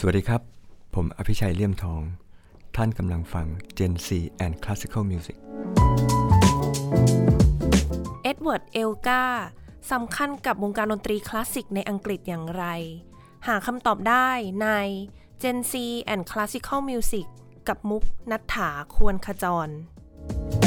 [0.00, 0.42] สวัสดีครับ
[0.94, 2.02] ผมอภิชัยเลี่ยมทอง
[2.76, 3.46] ท่านกำลังฟัง
[3.78, 4.08] Gen Z
[4.44, 5.36] and Classical Music
[8.22, 9.22] เอ็ดเวิร์ด เอลกา
[9.92, 12.64] สำคัญกับวงการดนตรีคลาสสิกในอังกฤษอย่างไร
[13.46, 14.30] หาคำตอบได้
[14.62, 14.68] ใน
[15.42, 15.72] Gen Z
[16.12, 17.26] and Classical Music
[17.68, 20.57] กับมุกณัฐฐาควรขจร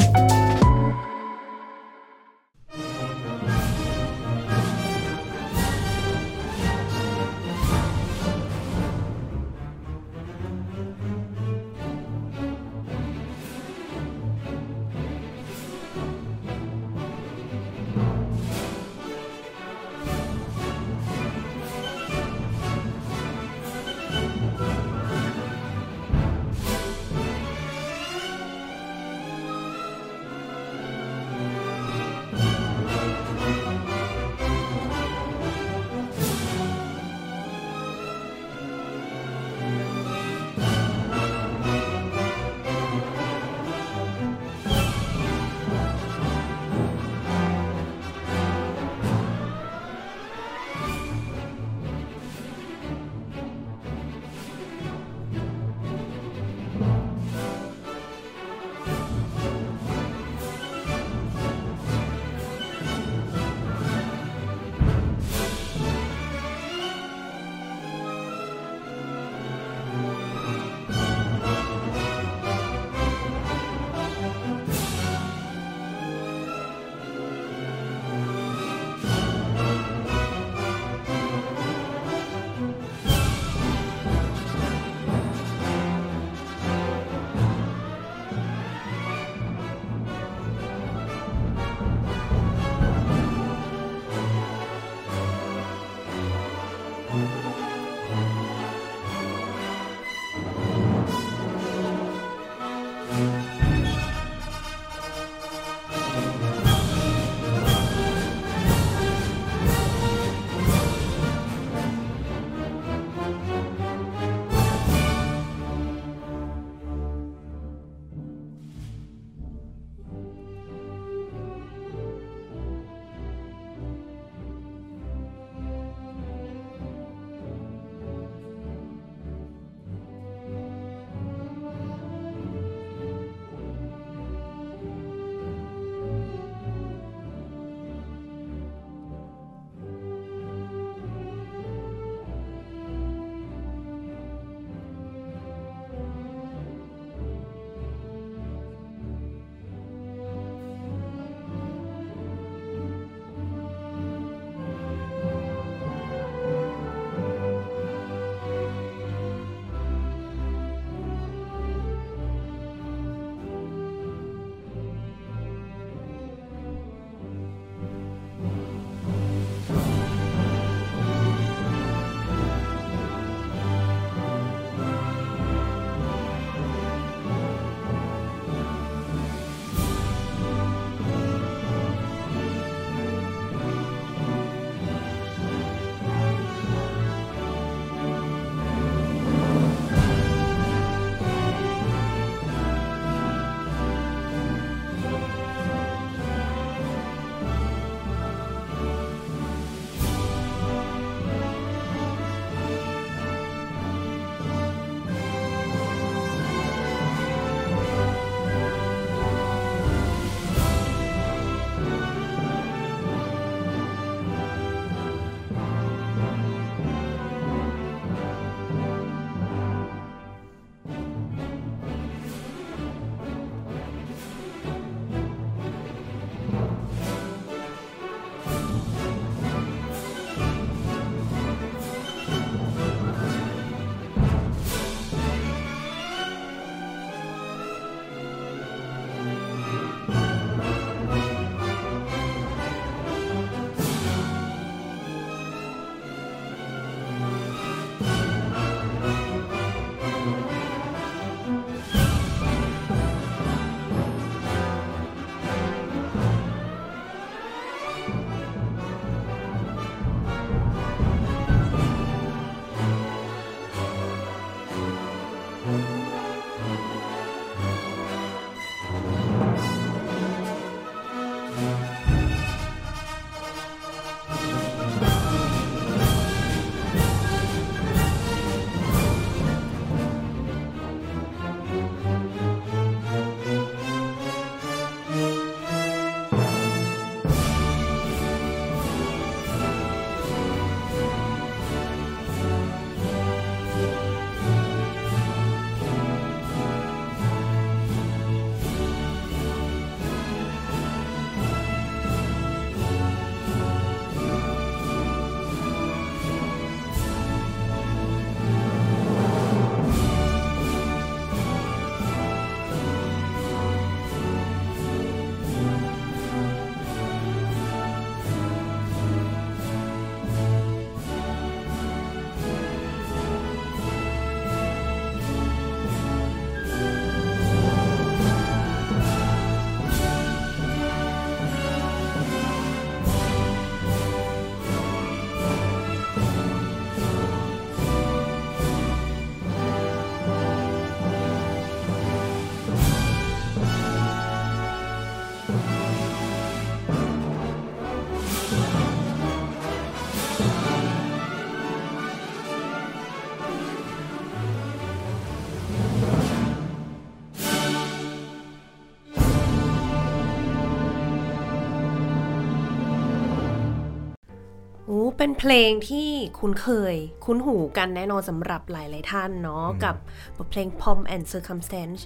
[365.22, 366.08] เป็นเพลงที่
[366.38, 369.94] คุ้นเคย คุ้นหูกันแน่นอนสำหรับหลาย ๆ ท่านเนาะกับ
[370.36, 372.00] บทเพลง Pom and Circumstance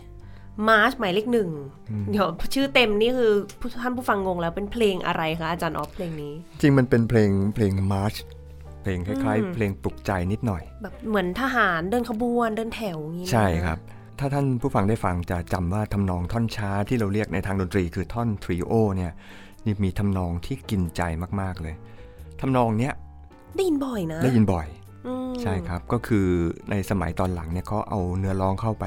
[0.68, 1.50] มาร์ชหมายเลขหนึ่ง
[2.10, 3.32] เดี๋ยวชื่อเต็มนี่คือ
[3.82, 8.14] ท่านผู้ฟังงงแล้วเป็นเพลงอะไรคะอาจารย์ออฟเพลงนี้ จริงมันเป็นเพลงเพลงมาร์ช
[8.82, 13.78] เพลงคล้ายๆ เพลงปลุกใจนิดหน่อย แบบเหมือนทหารเดินขบวนเดินแถวอย่างนี้นะใช่ครับ
[14.18, 19.12] ถ้าท่านผู้ฟังได้ฟังจะจำว่าทำนองท่อนช้าที่เราเรียกในทางดนตรีคือท่อน trio เนี่ย
[19.64, 21.02] นี่มีทำนองที่กินใจ
[21.42, 21.76] มากๆเลย
[22.42, 22.94] ทำนองเนี้ย
[23.56, 24.66] ได้ยินบ่อยนะ ได้ยินบ่อย
[25.06, 26.26] อืมใช่ครับก็คือ
[26.70, 28.86] ในสมัยตอนหลังเนี่ยเขาเอาเนื้อร้องเข้าไป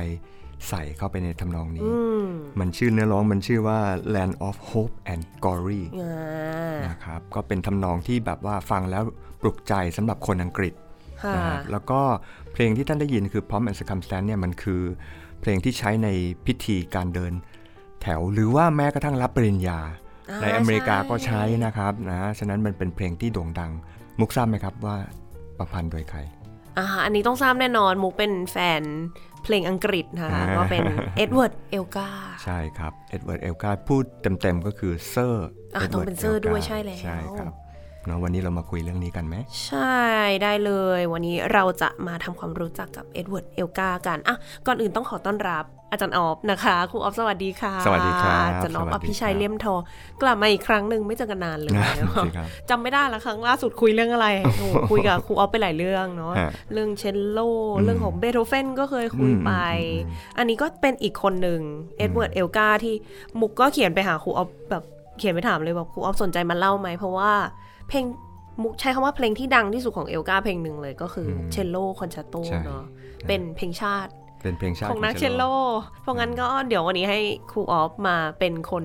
[0.70, 2.26] ใส่เข้าไปในทำนองนี้อืม
[2.60, 3.80] มันชื่อเนื้อร้องมันชื่อว่า
[4.16, 9.04] Land of Hope and Glory อ่านะครับก็เป็นทำนองที่แบบว่าฟังแล้ว
[9.42, 10.74] ปลุกใจสำหรับคนอังกฤษ
[11.24, 12.02] ค่ะนะฮะแล้วก็
[12.54, 14.82] เพลงที่ท่านได้ยินคือ Pom and Circumstance เนี่ยมันคือ
[15.42, 16.10] เพลงที่ใช้ใน
[16.46, 17.34] พิธีการเดิน
[18.02, 19.80] แถวหรือว่าแม้กระทั่งรับปริญญา
[20.30, 23.72] อ่าในอเมริกาก็ใช้ใช่นะครับนะฉะนั้นมันเป็นเพลงที่โด่งดัง
[24.20, 24.98] มุกทราบไหมครับว่า
[25.58, 26.20] ประพันธ์โดยใคร
[26.78, 28.82] อ่าอันนี้ต้องทราบแน่นอน มุกเป็นแฟน
[29.44, 30.84] เพลงอังกฤษนะคะอ่าก็เป็น
[31.18, 32.08] เอ็ดเวิร์ดเอลกา
[32.44, 37.54] ใช่ครับเอ็ดเวิร์ดเอลกาพูดเต็มๆก็คือเซอร์อะต้องเป็นเซอร์ด้วยใช่แล้วใช่ครับ
[38.06, 39.36] เนอะวันนี้เรามาคุยเรื่องนี้กันไหม
[39.66, 39.98] ใช่
[40.44, 44.36] ได้เลย วันนี้เราจะมาทำความรู้จักกับเอ็ดเวิร์ดเอลกากันอะ
[44.68, 49.80] ก่อนอื่นต้องขอต้อนรับ อาจารย์ออฟนะคะครูออฟสวัสดีค่ะสวัสดีครับอาจารย์ออฟสวัสดีครับอภิชัยเลี่ยมทอง
[50.22, 57.40] กลับมาอีกครั้งหนึ่งไม่เจอกันนานเลยนั่นสิครับจำไม่ได้ละครั้งล่าสุดคุยเรื่องอะไรโอ้โหคุยกับครูออฟไปหลายเรื่องเนาะฮะเรื่องเชลโล
[57.78, 61.62] อืมเรื่องของเบโธเฟนก็เคยคุยไปอืมอืมอืมอันนี้ก็เป็นอีกคนหนึ่ง
[61.98, 62.96] เอ็ดเวิร์ดเอลกาที่
[63.40, 64.84] มุกก็เขียนไปหาครูออฟแบบ
[65.18, 67.32] เขียนไปถามเลยว่าครูออฟสนใจมาเล่าไหมเพราะว่า
[67.90, 68.06] เพลง
[68.64, 72.84] มุกใช้คำว่าเพลงที่ดังที่สุดของเอลกาเพลงหนึ่งเลยก็คืออมเชลโลคอนแชร์โตใช่เนาะ
[73.28, 75.44] เป็นเพลงชาติ เป็นเพลงชาติของนักขเชลโล
[76.02, 77.20] เพราะงั้นก็เดี๋ยววันนี้ให้
[77.52, 78.84] ครูออฟมาเป็นคน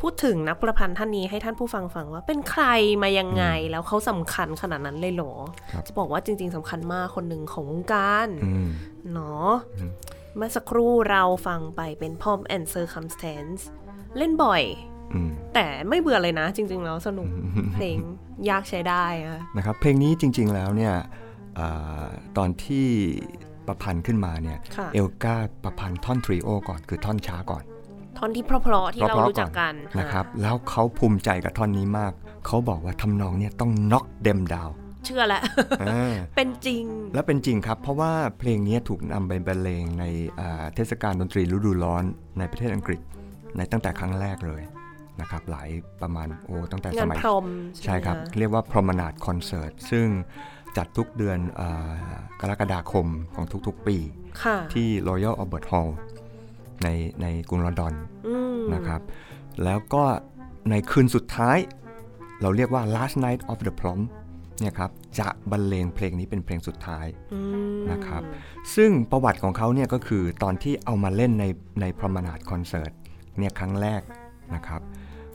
[0.00, 2.64] พูดถึงนักประพันธ์ท่านนี้ให้ท่านผู้ฟังฟังว่าเป็นใคร
[3.02, 5.34] มายังไงแล้วเขาสำคัญขนาดนั้นเลยเหรอ
[5.72, 8.68] ครับจะบอกว่าจริง ๆสำคัญมากคนหนึ่งของวงการอืม
[9.12, 9.92] เนาะอืม
[10.36, 13.60] เมื่อสักครู่เราฟังไปเป็น Pom and Circumstance
[14.18, 14.62] เล่นบ่อย
[15.12, 17.28] อืมแต่ไม่เบื่อเลยนะ จริง ๆ แล้วสนุก
[17.74, 17.98] เพลง
[18.50, 20.94] ยากใช้ได้อะนะครับ เพลงนี้จริง ๆ แล้วเนี่ย
[21.58, 22.04] อา
[22.36, 22.88] ตอนที่
[23.68, 27.64] ประพันธ์ขึ้นมาเนี่ยค่ะเอลกาประพันธ์ท่อนทริโอก่อนคือท่อนช้าก่อน
[28.18, 32.12] ท่อนที่เพราะๆที่เราพะๆรู้จักกันนะครับแล้วเขาภูมิใจกับท่อนนี้มาก
[32.46, 34.70] เขาบอกว่าทำนองเนี่ยต้องน็อกเดมดาว
[35.04, 35.42] เชื่อแล้ว
[36.36, 40.04] เป็นจริง และเป็นจริงครับ เพราะว่าเพลงนี้ถูกนำไปบรรเลงใน
[40.40, 42.04] อ่าเทศกาลดนตรีฤดูร้อน
[42.38, 43.00] ในประเทศอังกฤษ
[43.56, 44.62] ในตั้งแต่ครั้งแรกเลย
[45.20, 45.68] นะครับหลาย
[46.02, 47.46] ประมาณโอ้ตั้งแต่สงานมัยพรม
[47.84, 50.06] ใช่ครับไหมะเรียกว่า Promenade Concert ซึ่ง
[50.76, 51.92] จัดทุกเดือนอา
[52.40, 53.96] กรกฎาคมของทุกๆปี
[54.42, 55.90] ค่ะที่ Royal Albert Hall
[56.82, 56.88] ใน
[57.22, 57.94] ในกรุงลอนดอน
[58.26, 59.00] อืมนะครับ
[59.64, 60.04] แล้วก็
[60.70, 61.58] ในคืนสุดท้าย
[62.42, 64.00] เราเรียกว่า Last Night of the Prom
[64.60, 67.40] เนี่ยครับจะบรรเลงเพลงนี้เป็นเพลงสุดท้ายอื
[67.76, 68.22] มนะครับ
[68.76, 71.44] ซึ่งประวัติของเขาเนี่ยก็คือตอนที่เอามาเล่นใน
[71.80, 72.92] ใน Promenade Concert
[73.38, 74.02] เนี่ยครั้งแรก
[74.54, 74.80] นะครับ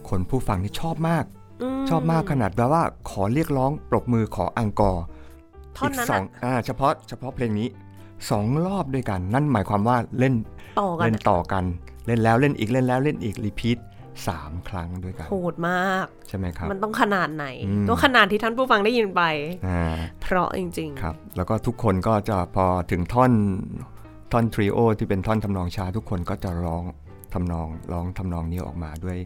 [0.10, 1.26] คนผู้ฟังนี่ชอบมาก
[1.82, 5.06] มชอบมากขนาดแบบว่าขอเรียกร้องปรบมือขออังกอร์
[5.78, 7.68] ท่อนนั้นสองอะอ่าเฉพาะเฉพาะเพลงนี้
[8.30, 10.34] สองรอบด้วยกัน นั่นหมายความว่าเล่น
[10.80, 11.64] ต่อกันเล่นต่อกัน
[12.08, 13.78] เล่นแล้วเล่นอีกเล่นแล้วเล่นอีกรีพีท
[14.28, 19.22] สามครั้งด้วยกันโหดมาก ใช่ไหมครับ มันต้องขนาดไหนอืมต้องขนาดที่ท่านผู้ฟังได้ยินไป
[19.68, 19.82] อ่า
[20.22, 23.32] เพราะจริง ๆ ครับ แล้วก็ทุกคนก็จะพอถึงท่อน
[24.32, 26.84] ท่อน trio ที่เป็นท่อนทำนองช้าทุกคนก็จะร้อง
[27.34, 29.18] ทำนองร้องทำนองนี้ออกมาด้วย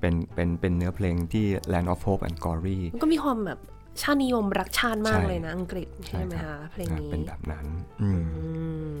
[0.00, 3.58] เป็นเป็นเป็นเนื้อเพลงที่ Land of Hope and Glory มันก็มีความแบบ
[4.02, 7.66] ชาตินิยมรักชาติมากใช่เลยนะ อังกฤษใช่ไหมคะครับเพลงอ่านี้เป็นแบบนั้น
[8.02, 8.46] อืมอื
[8.98, 9.00] ม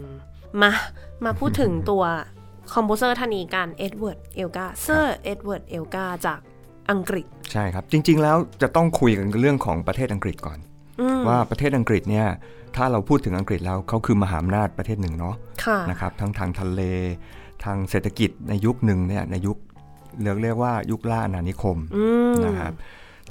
[0.62, 0.70] มา
[1.24, 2.04] มาพูดถึงตัว
[2.74, 6.40] composer ท่านนี้กันเอ็ดเวิร์ดเอลกาเซอร์เอ็ดเวิร์ดเอลกาจาก
[6.90, 10.58] อังกฤษ ใช่ครับ จริง ๆ แล้วจะต้องคุยกันเรื่องของประเทศอังกฤษก่อน
[11.00, 12.26] อืมว่าประเทศอังกฤษเนี่ย
[12.76, 15.34] ถ้าเราพูดถึงอังกฤษแล้วเขาคือมหาอำนาจประเทศหนึ่งเนาะ
[15.64, 16.80] ค่ะนะครับทั้งทางทะเล
[17.64, 19.56] ทางเศรษฐกิจในยุคหนึ่งเนี่ยในยุค
[20.22, 22.72] เรียกเรียกว่ายุคล่าอาณานิคมอืมนะครับ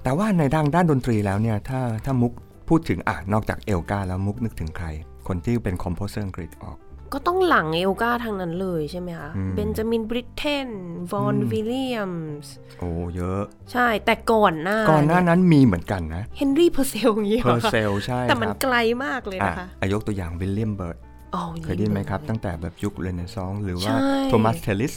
[0.04, 2.32] แต่ว่าในด้านด้านดนตรีแล้วเนี่ยถ้าถ้ามุก
[2.70, 4.88] พูดถึงอะนอกจากเอลกาแล้วมุกนึกถึงใคร
[5.28, 6.78] คนที่เป็น composer อังกฤษออก
[7.14, 10.70] ก็ต้องหลังเอลกาทางนั้นเลยใช่ไหมคะอืมเบนจามินบริตเทน
[11.12, 12.14] วอนอืมวิลเลียม
[12.46, 13.42] ส์โอ้เยอะ
[13.72, 20.98] ใช่แต่ก่อนหน้า ก่อนหน้านั้นมีเหมือนกันนะเฮนรี่เพอร์เซลอย่างนี้เพหอรร์เซลใช่แต่มันครับไกลมากเลยอะนะคะอายกตัวอย่างวิลเลียมเบิร์ด
[21.36, 24.94] อ๋อเคยได้ยินไหมครับ ตั้งแต่แบบยุคเรเนซองส์หรือว่าใช่โทมัสเทลิส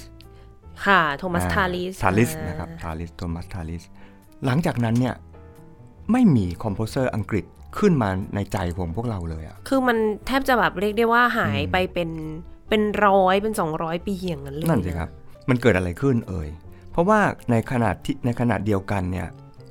[0.86, 3.82] ค่ะโทมัสทาริสทาริสนะครับทาริสโทมัสทาริส
[4.44, 5.14] หลังจากนั้นเนี่ย
[6.12, 7.44] ไม่มี composer อังกฤษ
[7.78, 12.10] ขึ้นมาในใจของพวกเราเลยอะคือมันแทบจะแบบเรียกได้ว่าหายอืมไปเป็น
[12.68, 15.08] เป็นร้อยเป็น 200 ปีอย่างนั้นเลยนั่นสิครับ
[15.48, 16.48] มันเกิดอะไรขึ้นเอ่ย
[16.92, 19.28] เพราะว่าในขณะที่ในขณะเดียวกันเนี่ย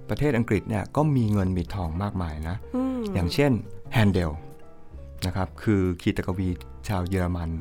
[0.09, 3.51] ประเทศอังกฤษเนี่ยก็มีเงินมีทองมากมายนะอืมมอย่างเช่น
[3.93, 4.31] แฮนเดล
[5.25, 6.49] นะครับคือคีตกวี
[6.87, 7.51] ชาวเยอรมัน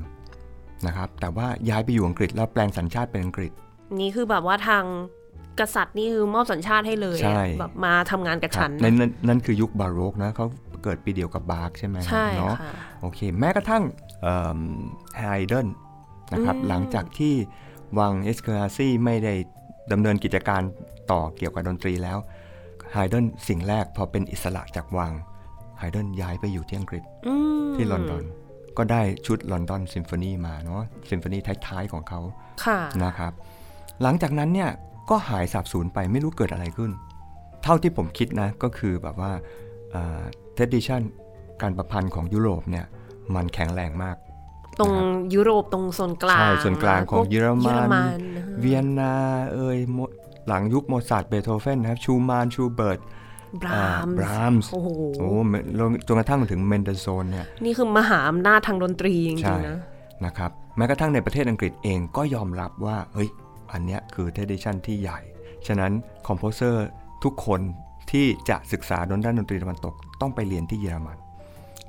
[0.87, 3.52] นะครับแต่ว่าย้ายไปอยู่อังกฤษแล้วแปลงสัญชาติเป็นอังกฤษ
[4.00, 4.84] นี่คือแบบว่าทาง
[5.61, 10.46] กษัตริย์นี่คือมอบสัญชาติให้เลยใช่อะแบบมาทำงานกับครัฉับนในนั้นนั่นคือยุคบาโรกนะเขา
[10.84, 13.82] เกิดปีเดียวกับบาร์กใช่ไหมใช่เนาะค่ะโอเค แม้กระทั่ง
[15.18, 15.66] ไฮเดน
[16.32, 17.34] นะครับอืมหลังจากที่
[17.99, 19.34] วังเอสเตอร์ฮาซีไม่ได้
[19.92, 20.62] ดำเนินกิจการ
[21.11, 22.18] ต่อเกี่ยวกับดนตรีแล้ว
[22.92, 25.12] ไฮเดนสิ่งแรกพอเป็นอิสระจากวัง
[25.78, 27.34] ไฮเดนย้ายไปอยู่ที่อังกฤษอื
[27.64, 28.25] มที่ลอนดอน
[28.78, 32.20] ก็ได้ชุดลอนดอนซิมโฟนีมาเนาะซิมโฟนีท้ายๆของเขา
[32.64, 33.32] ค่ะนะครับ
[34.02, 34.70] หลังจากนั้นเนี่ย
[35.11, 36.90] ก็หายสาบสูญไปไม่รู้เกิดอะไรขึ้น
[37.62, 39.32] เท่าที่ผมคิดนะก็คือแบบว่า
[40.54, 41.02] เทดิชัน
[41.62, 42.87] การประพันธ์ของยุโรปเนี่ย
[43.34, 44.16] มันแข็งแรงมาก
[44.80, 47.88] ตรงนะครับยุโรปตรงโซนกลางใช่ส่วนกลางของพวเยอรมัน
[48.37, 49.14] นะฮะเวียนนา
[49.54, 49.99] เอยโม
[50.49, 52.99] หลังยุคโมซาร์ทเบโธเฟนนะครับชูมานชูเบิร์ต
[53.62, 55.28] บรามบรามส์โอ้โหโอ้
[56.06, 59.78] จนกระทั่งถึงเมนเดลโซนเนี่ยนี่คือมหาอำนาจทางดนตรีจใช่ริงๆนะ
[60.25, 63.28] นะครับแม้กระทั่งในประเทศอังกฤษเองก็ยอมรับว่าเฮ้ย
[63.75, 65.21] อันเนี้ยคือเทดิชันที่ใหญ่
[65.66, 65.93] ฉะนั้น
[66.28, 66.87] composer
[67.25, 67.61] ทุกคน
[68.11, 71.19] ที่จะศึกษาด้านดนตรีตะวันตกต้องไปเรียนที่เยอรมัน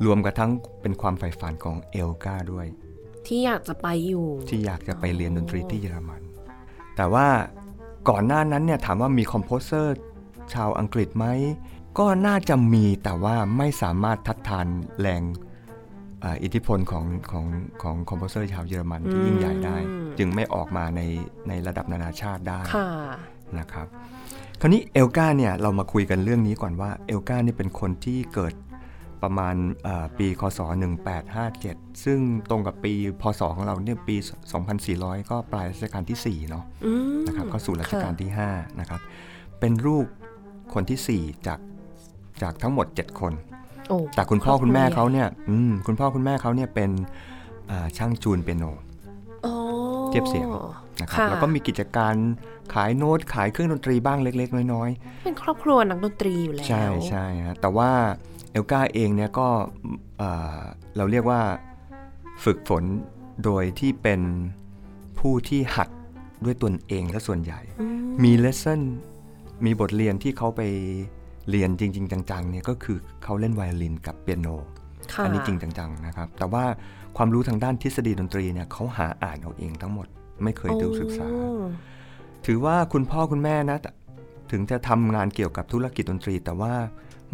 [0.06, 0.52] รวมกระทั่ง
[0.82, 2.68] เป็นความใฝ่ฝันของเอลกาด้วย
[3.28, 6.22] ที่อยากจะไปอยู่ ที่อยากจะไปเรียนดนตรีที่เยอรมัน
[6.96, 7.28] แต่ว่า
[8.10, 9.96] ก่อนหน้านั้นเนี่ยถามว่ามี composer
[10.54, 11.26] ชาวอังกฤษไหม
[12.00, 14.68] ก็น่าจะมีแต่ว่าไม่สามารถทัดทาน
[15.00, 15.24] แรง
[16.26, 17.46] อ่าอิทธิพลของของ
[17.84, 21.02] ของ composer ชาวเยอรมันที่ยิ่งใหญ่ได้อืมจึงไม่ออกมาใน
[21.48, 22.90] ในระดับนานาชาติได้ค่ะ
[23.60, 23.88] นะครับ
[24.62, 28.54] คราวนี้เอลกาเนี่ยเรามาคุยกันเรื่องนี้ก่อนว่าเอลกานี่เป็นคนที่เกิด
[29.24, 29.56] ประมาณ
[29.88, 30.60] อ่าปีคศ
[31.32, 34.16] 1857 ซึ่งตรงกับปีพศของเราเนี่ยปี
[34.74, 39.02] 2400 ก็ปลายรัชกาลที่ 4 เนาะอืมนะครับเข้าสู่รัชกาลค่ะที่ 5 นะครับ
[39.60, 40.06] เป็นลูก
[40.74, 41.60] คนที่ 4 จาก
[42.42, 43.55] จากทั้งหมด 7 คนโอ้
[44.16, 46.92] แต่คุณพ่อรบรัวคุณแม่เขาเนี่ยอืมคุณพ่อคุณแม่เขาเนี่ยเป็น
[47.70, 48.66] อ่าช่างจูนเปียโน
[49.44, 49.52] โอ้
[50.08, 50.48] เทียบเสียง
[51.02, 52.16] นะครับค่ะแล้วก็มีกิจการ
[52.74, 54.90] ขายโน้ตขายเครื่องดนตรีบ้างเล็ก ๆ น้อย
[55.24, 57.92] เป็นครอบครัวนักดนตรีอยู่แล้วๆใช่ใช่ฮะแต่ว่า
[58.52, 59.48] เอลกาเองเนี่ยก็
[60.18, 60.60] เอ่อ
[60.98, 61.42] เราเรียกว่า
[62.44, 62.84] ฝึกฝน
[63.44, 64.22] โดยที่เป็น
[65.20, 65.90] ผู้ที่หัด
[66.46, 68.82] ด้วยตนเองและส่วนใหญ่อืมมี lesson
[69.66, 70.62] มีบทเรียนที่เขาไป
[71.50, 74.48] เรียนจริง ๆ จังๆเนี่ยก็คือเขาเล่นไวโอลินกับเปียโน
[75.14, 76.64] ค่ะอันนี้จริงจังๆนะครับ แต่ว่า
[77.18, 80.08] ความรู้ทางด้านทฤษฎีดนตรีเนี่ยเขาหาอ่านเอาเองทั้งหมด
[80.44, 81.50] ไม่เคยดูศึกษาโอ้
[82.46, 83.90] ถือว่าคุณพ่อคุณแม่นะแต่
[84.52, 86.74] ถึงจะทำงานเกี่ยวกับธุรกิจดนตรี แต่ว่า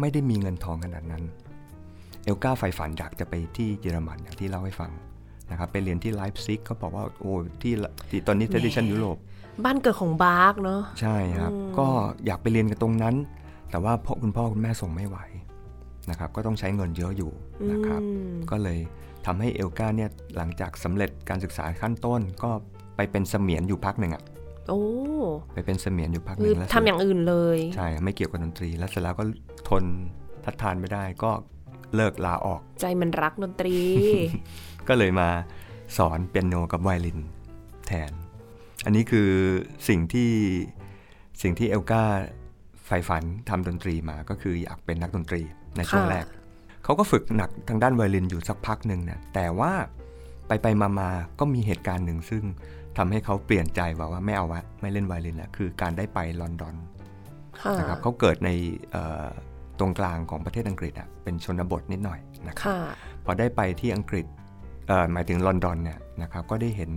[0.00, 1.22] ไม่ได้มีเงินทองขนาดนั้น
[2.24, 4.90] เอลกาใฝ่ฝันอยากจะไปที่เยอรมันอย่างที่เล่าให้ฟัง
[5.50, 7.72] นะครับไปเรียนที่ไลป์ซิกเขาบอกว่าโอ้ที่
[8.08, 9.16] ที่ตอนนี้เทดิชันยุโรป
[9.64, 11.86] บ้านเกิดของบาร์กเนาะใช่ครับอืมก็
[12.26, 13.14] อยากไปเรียนกันตรงนั้น
[13.72, 15.18] แต่ว่าพ่อคุณพ่อคุณแม่ส่งไม่ไหว
[16.10, 17.30] นะครับ ก็ต้องใช้เงินเยอะอยู่
[17.72, 18.78] นะครับอืมก็เลย
[19.26, 22.50] ทำให้เอลกาเนี่ยหลังจากสำเร็จการศึกษาขั้นต้นก็
[22.96, 24.22] ไปเป็นเสมียนอยู่พักหนึ่งอะ
[24.68, 24.82] โอ้
[25.54, 29.24] ไปเป็นเสมียนอยู่พักหคืนึ่องแล้วทำอย่างอื่นเลย ใช่ไม่เกี่ยวกับดนตรี แล้วเสร็จแล้วก็
[29.68, 29.84] ทน
[30.44, 31.30] ทัดทานไม่ได้ก็
[31.96, 33.76] เลิกลาออก ใจมันรักดนตรี
[34.88, 35.28] ก็เลยมา
[35.96, 37.18] สอนเปียโนกับไวโอลิน
[37.86, 38.12] แทน
[38.84, 39.30] อันนี้คือ
[39.88, 40.30] สิ่งที่
[41.42, 45.42] สิ่งที่เอลกาใฝ่ฝันทำดนตรีมาก็คืออยากเป็นนักดนตรี
[45.76, 46.26] ในช่วงค่ะแรก
[46.84, 49.72] เขาก็ฝึกหนักทางด้านไวโอลินอยู่สักพักหนึ่งนะแต่ว่า
[50.46, 52.42] ไปไปมามาก็มีเหตุการณ์หนึ่งซึ่ง
[52.98, 56.74] ทำให้เขาเปลี่ยนใจว่าว่าไม่เอาวะไม่เล่นไวโอลินแล้วคือการได้ไปลอนดอน
[57.60, 58.50] ค่ะนะครับเขาเกิดใน
[58.90, 59.26] เอ่อ
[59.78, 62.78] ตรงกลางของประเทศอังกฤษอะเป็นชนบทนิดหน่อยนะครับค่ะ
[63.24, 64.26] พอได้ไปที่อังกฤษ
[64.88, 66.90] เอ่อหมายถึงลอนดอนเนี่ยนะครับก็ได้เห็น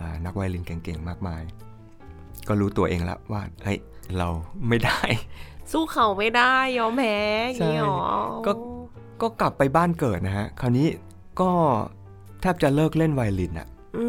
[0.00, 1.42] อ่านักไวโอลินเก่งๆมากมาย
[2.48, 3.78] ก็รู้ตัวเองแล้วว่าเฮ้ย
[4.18, 4.28] เรา
[4.68, 5.00] ไม่ได้
[5.72, 7.16] สู้เขาไม่ได้ยอมแพ้
[7.54, 8.04] อย่างนี้หรอ
[8.46, 8.52] ก็
[9.22, 10.88] ก็กลับไปบ้านเกิดนะฮะ คราวนี้
[11.40, 11.50] ก็
[12.40, 14.06] แทบจะเลิกเล่นไวโอลินอะอื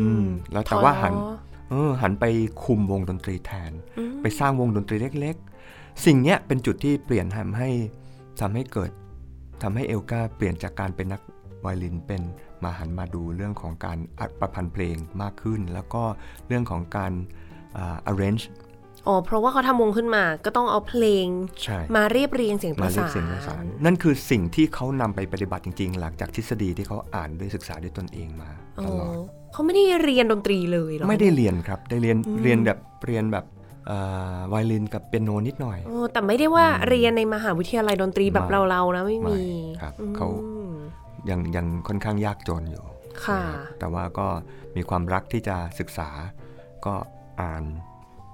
[0.00, 1.30] อืมมแล้วแต่ว่าหันท้อ
[1.70, 2.24] เออหันไป
[2.64, 5.36] คุมวงดนตรีแทนอืมไปสร้างวงดนตรีเล็ก
[5.70, 7.70] ๆ สิ่งเนี้ยเป็นจุดที่เปลี่ยนทำให้
[8.40, 8.90] ทำให้เกิด
[9.62, 11.20] ทำให้เอลกาเปลี่ยนจากการเป็นนัก
[11.60, 12.22] ไวโอลินเป็น
[12.62, 16.02] มาหันมาดูเรื่องของการอัดประพันธ์เพลงมากขึ้น แล้วก็
[16.46, 17.12] เรื่องของการ
[17.76, 18.44] อ่า arrange
[19.06, 21.26] อ๋อ เพราะว่าเขาทำวงขึ้นมาก็ต้องเอาเพลง
[21.62, 29.16] ใช่มาเรียบเรียงเสียงปมาระเรียสากเสียงประสานนนั่นคือสิ่งที่เขานำไปปฏิบัติจริง ๆ หลังจากทฤษฎีที่เขาอ่านด้วยศึกษาด้วยตนเองมาอ๋ตอลอด
[29.52, 33.44] เขาไม่ได้เรียนดนตรีเลยเหรอ ไม่ได้เรียนครับ ได้เรียนอืมเรียนแบบเรียนแบบ
[33.90, 39.40] อ่าไวโอลินกับเปียโนนิดหน่อยโอ้แต่ไม่ได้ว่าเรียนในมหาวิทยาลัยดนตรีแบบไม่เราๆนะไม่มีไม่
[39.80, 40.28] ครับอืมเขา
[41.30, 42.84] ยังยังค่อนข้างยากจนอยู่
[43.26, 44.26] ค่ะนะครับแต่ว่าก็
[44.76, 46.08] มีความรักที่จะศึกษา
[46.86, 46.94] ก็
[47.40, 47.62] อ่าน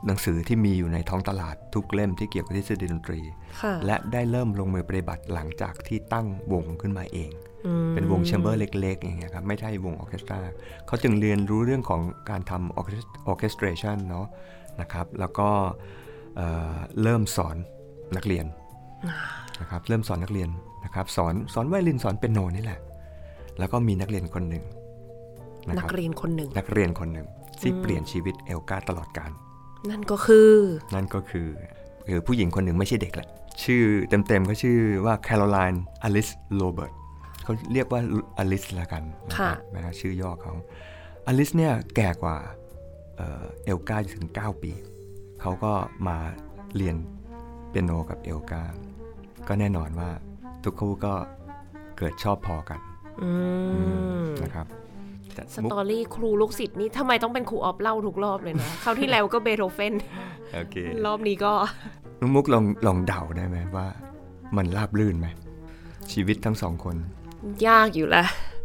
[0.06, 3.20] หนังสือที่มีอยู่ในท้องตลาดทุกเล่มที่เกี่ยวกับทฤษฎีดนตรี
[3.60, 7.30] ค่ะและได้เริ่มลงมือปฏิบัติหลังจากที่ตั้งวงขึ้นมาเอง
[7.66, 10.38] อืมเป็นวง chamberเล็กๆอย่างเงี้ยครับไม่ใช่วงออร์เคสตรา
[10.86, 12.00] เขาจึงเรียนรู้เรื่องของ
[12.30, 14.26] การทำ orchestration เนาะ
[14.80, 15.48] นะครับแล้วก็
[16.36, 17.56] เอ่อเริ่มสอน
[18.16, 18.46] นักเรียน
[19.60, 20.48] นะครับเริ่มสอนนักเรียน
[20.84, 22.80] นะครับสอนสอนไวโอลินสอนเปียโนนี่แหละ
[23.58, 24.64] แล้วก็มีนักเรียนคนหนึ่ง
[25.68, 27.26] นะนัคกรับเรียนคนหนึ่งนักเรียนคนหนึ่ง
[27.60, 29.30] ที่เปลี่ยนชีวิตเอลกาตลอดกาล
[29.90, 30.50] นั่นก็คือ
[30.94, 31.48] นั่นก็คือ
[32.08, 33.28] คือผู้หญิงคนหนึ่งไม่ใช่เด็กแหละ
[33.62, 36.92] ชื่อเต็มๆเขาชื่อว่าแคโรไลน์อลิสโรเบิร์ต
[37.42, 38.00] เขาเรียกว่า
[38.38, 40.52] อลิสละกันนะครับนะฮะชื่อย่อเขา
[41.26, 42.36] อลิสเนี่ยแก่กว่า
[43.16, 44.72] เอ่อเอลกาถึง 9 ปี
[45.40, 45.72] เขาก็
[46.08, 46.16] มา
[46.76, 46.96] เรียน
[47.68, 48.62] เปียโนกับเอลกา
[49.48, 50.10] ก็แน่นอนว่า
[50.64, 51.14] ทุกคู่ก็
[51.98, 52.80] เกิดชอบพอกัน
[53.22, 53.30] อื
[54.24, 54.76] มนะครับแต่
[55.54, 59.94] สมุกตอรี่ครูลูกศิษย์นี่ทำไมต้องเป็นครูออฟเล่าทุกรอบเลยนะคราวที่แล้วก็เบโธเฟน
[60.54, 61.52] โอเครอบนี้ก็
[62.20, 63.86] น้องมุกลองลองเดาได้ไหมว่า
[64.56, 65.26] มันราบลื่นไหม
[66.12, 66.96] ชีวิตทั้งสองคน
[67.66, 68.24] ยากอยู่แหละ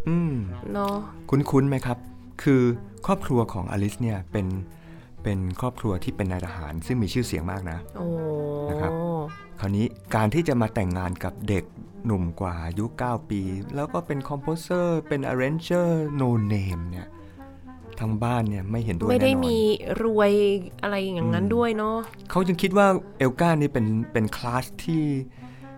[0.09, 0.33] อืม
[0.73, 0.95] เนาะ
[1.29, 1.97] คุ้นๆไหมครับ
[2.43, 2.61] คือ
[3.05, 4.47] ครอบครัวของอลิสเนี่ยเป็น
[5.23, 8.07] เป็นครอบครัวที่เป็นนายทหารซึ่งมีชื่อเสียงมากนะโอ้
[8.69, 8.91] นะครับ
[9.59, 11.63] คราวนี้การที่จะมาแต่งงานกับเด็ก
[12.05, 13.41] หนุ่มกว่าอายุ 9 ปี
[13.75, 15.89] แล้วก็เป็นคอมโพเซอร์เป็น arranger
[16.21, 17.07] no name เนี่ย
[17.99, 19.57] ทางบ้านเนี่ยไม่เห็นด้วยไม่ได้แน่นอนมี
[20.03, 20.31] รวย
[20.81, 21.97] อะไรอย่างนั้นด้วยเนาะ
[22.29, 22.87] เขาจึงคิดว่า
[23.17, 25.01] เอลกานี่เป็นเป็นคลาสที่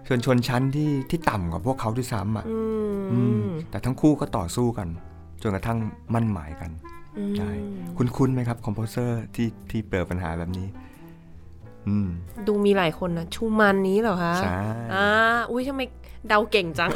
[0.07, 2.59] ชนชนชั้นที่ที่ต่ำกว่าพวกเขาด้วยซ้ำอะอื
[3.11, 4.87] อืมมแต่ทั้งคู่ก็ต่อสู้กัน
[5.41, 5.79] จนกระทั่ง
[6.13, 6.71] มั่นหมายกัน
[7.17, 7.49] อืมใช่
[7.97, 10.67] คุณคุ้นๆไหมครับ composer ที่ที่เปิดปัญหาแบบนี้
[11.87, 12.07] อืม
[12.47, 14.61] ดูมีหลายคนนะชูมันนี้เหรอคะใช่
[14.93, 15.07] อ่า
[15.51, 15.81] อุ้ยทำไม
[16.27, 16.91] เดาเก่งจัง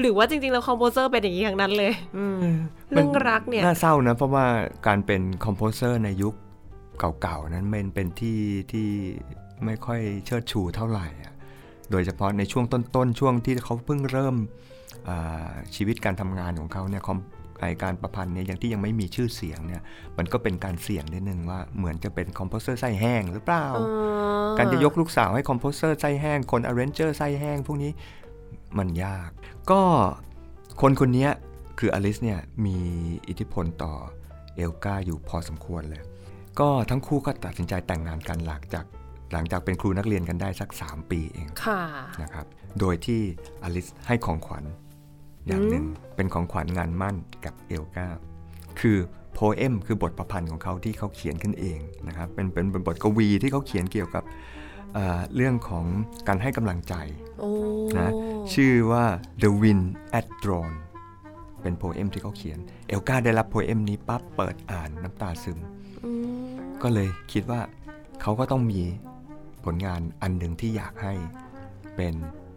[0.00, 2.38] หรือว่าจริงๆ แล้ว composer เป็นอย่างนี้ทั้งนั้นเลยอืม
[2.90, 4.46] เรื่องรักเนี่ยน่าเศร้านะ เพราะว่า
[4.86, 6.34] การเป็น composer ในยุค
[7.22, 8.38] เก่าๆนั้นมันเป็นที่
[8.72, 8.88] ที่
[9.64, 11.32] ไม่ค่อยเชิดชูเท่าไหร่อะ
[11.90, 14.36] โดยเฉพาะในช่วงต้นๆ ช่วงที่เขาเพิ่งเริ่ม
[15.08, 17.18] อ่าชีวิตการทำงานของเขาเนี่ยคอม
[17.60, 19.82] ไอการประพันธ์เนี่ยยังที่ยังไม่มีชื่อเสียงเนี่ย
[20.18, 23.80] มันก็เป็นการเสี่ยงนิดนึงว่าเหมือนจะเป็น composer ไส้แห้งหรือเปล่าเอ
[24.46, 27.92] อการจะยกลูกสาวให้ composer ไส้แห้งคน arranger ไส้แห้งพวกนี้
[28.78, 29.30] มันยาก
[29.70, 29.80] ก็
[30.80, 31.28] คนคนนี้
[31.78, 32.78] คืออลิสเนี่ยมี
[33.28, 33.94] อิทธิพลต่อ
[34.56, 36.02] เอลกาอยู่พอสมควรเลย
[36.60, 38.84] ก็ทั้งคู่ก็ตัดสินใจแต่งงานกันหลังจาก
[39.32, 41.80] หลังจากเป็นครูนักเรียนกันได้สัก 3 ปีเองค่ะ
[42.22, 42.46] นะครับ
[42.80, 43.20] โดยที่
[43.62, 44.64] อลิสให้ของขวัญ
[45.46, 45.84] อย่างหนึ่ง
[46.16, 48.06] เป็นของขวัญงานมั่นกับเอลกา
[48.80, 48.98] คือ
[49.32, 54.24] โพเอมคือบทประพันธ์ของเขาที่เขาเขียนขึ้นเองนะครับเป็นเป็นเป็นบทกวีที่เขาเขียนเกี่ยวกับ
[54.94, 55.86] เอ่อเรื่องของ
[56.28, 56.94] การให้กำลังใจ
[57.40, 57.50] โอ้
[57.98, 58.12] นะ
[58.54, 59.04] ชื่อว่า
[59.42, 59.86] The Wind
[60.18, 60.72] at Dawn
[61.62, 65.58] เป็นโพเอมที่เขาเขียน เอลกาได้รับโพเอมนี้ปั๊บเปิดอ่านน้ำตาซึม
[66.04, 66.50] อืม
[66.82, 67.60] ก็เลยคิดว่า
[68.22, 68.80] เขาก็ต้องมี
[69.64, 71.14] ผลงานอันหนึ่งที่อยากให้
[71.96, 72.14] เป็น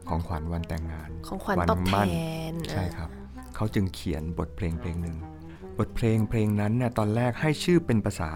[0.10, 2.08] ของขวัญวันแต่งงาน ของขวัญวันตอบแทมั่น
[2.52, 3.10] นใช่ครับ
[3.56, 5.18] เขาจึงเขียนบทเพลงเพลงหนึ่ง
[5.80, 8.32] บทเพลงเพลงนั้นเนี่ยตอนแรกให้ชื่อเป็นภาษา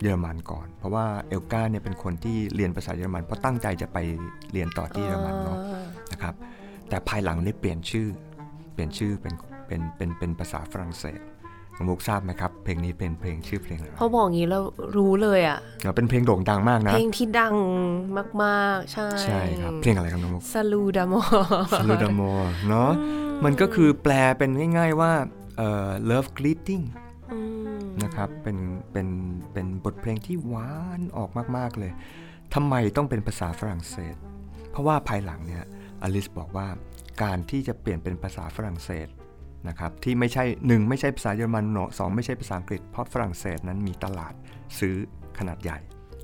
[0.00, 3.98] เยอรมันก่อน เพราะว่าเอลกาเนี่ยเป็นคนที่เรียนภาษาเยอรมัน เพราะตั้งใจจะไป
[4.52, 6.34] เรียนต่อที่เยอรมันเนาะอ่านะครับ
[6.88, 8.08] แต่ภายหลังได้เปลี่ยนชื่อ
[8.72, 9.34] เปลี่ยนชื่อเป็น
[9.66, 11.20] เป็นเป็นเป็นภาษาฝรั่งเศส
[11.76, 14.62] น้องมุกทราบไหมครับ เพลงนี้เป็นเพลงชื่อเพลงอะไรพอบอกงี้แล้ว
[14.96, 17.54] รู้เลยอะเนอะเป็นเพลงโด่งดังมากนะ เพลงที่ดัง
[18.44, 21.22] มากๆ ใช่ ใช่ครับ เพลงอะไรครับน้องมุกซาลูดามอ
[21.78, 22.90] s a l u d a m o r เนาะ
[23.44, 25.12] มันก็คือแปลเป็นง่าย ๆว่า
[25.56, 26.84] เอ่อ love greeting
[28.02, 28.56] นะครับ เป็น
[28.92, 29.08] เป็น
[29.52, 31.92] เป็นบทเพลงที่หวานออกมากๆเลย
[32.54, 34.16] ทำไมต้องเป็นภาษาฝรั่งเศส
[34.70, 35.64] เพราะว่าภายหลังเนี่ย
[36.02, 36.68] อลิสบอกว่า
[37.22, 39.08] การที่จะเปลี่ยนเป็นภาษาฝรั่งเศส
[39.68, 44.34] นะครับที่ไม่ใช่หนึ่งไม่ใช่ภาษาเยอรมันเนอะสองไม่ใช่ภาษาอังกฤษ เพราะฝรั่งเศสนั้นมีตลาด
[44.78, 44.94] ซื้อ
[45.38, 45.78] ขนาดใหญ่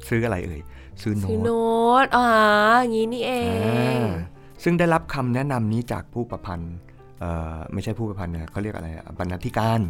[0.08, 0.60] ซื้ออะไรเอ่ย
[1.02, 1.62] ซื้อโน้คือตโน้
[2.04, 2.26] ตอ่า
[2.80, 4.10] อย่างนี้นี่เองอ่า
[4.64, 6.74] ซึ่งได้รับคำแนะนำนี้จากผู้ประพันธ์
[7.20, 9.80] เอ่อไม่ใช่ผู้ประพันธ์นะเขาเรียกอะไรอะบรรณาธิการ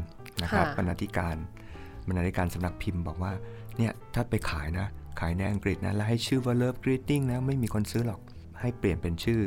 [0.43, 1.37] นะครับบรรณาธิการ
[2.09, 3.33] บรรณาธิการสำนักพิมพ์บอกว่า
[3.77, 4.87] เนี่ยถ้าไปขายนะ
[5.21, 8.21] ขายในอังกฤษนะ แล้วให้ชื่อว่า Love Greeting นะ ไม่มีคนซื้อหรอก
[8.61, 9.41] ให้เปลี่ยนเป็นชื่อ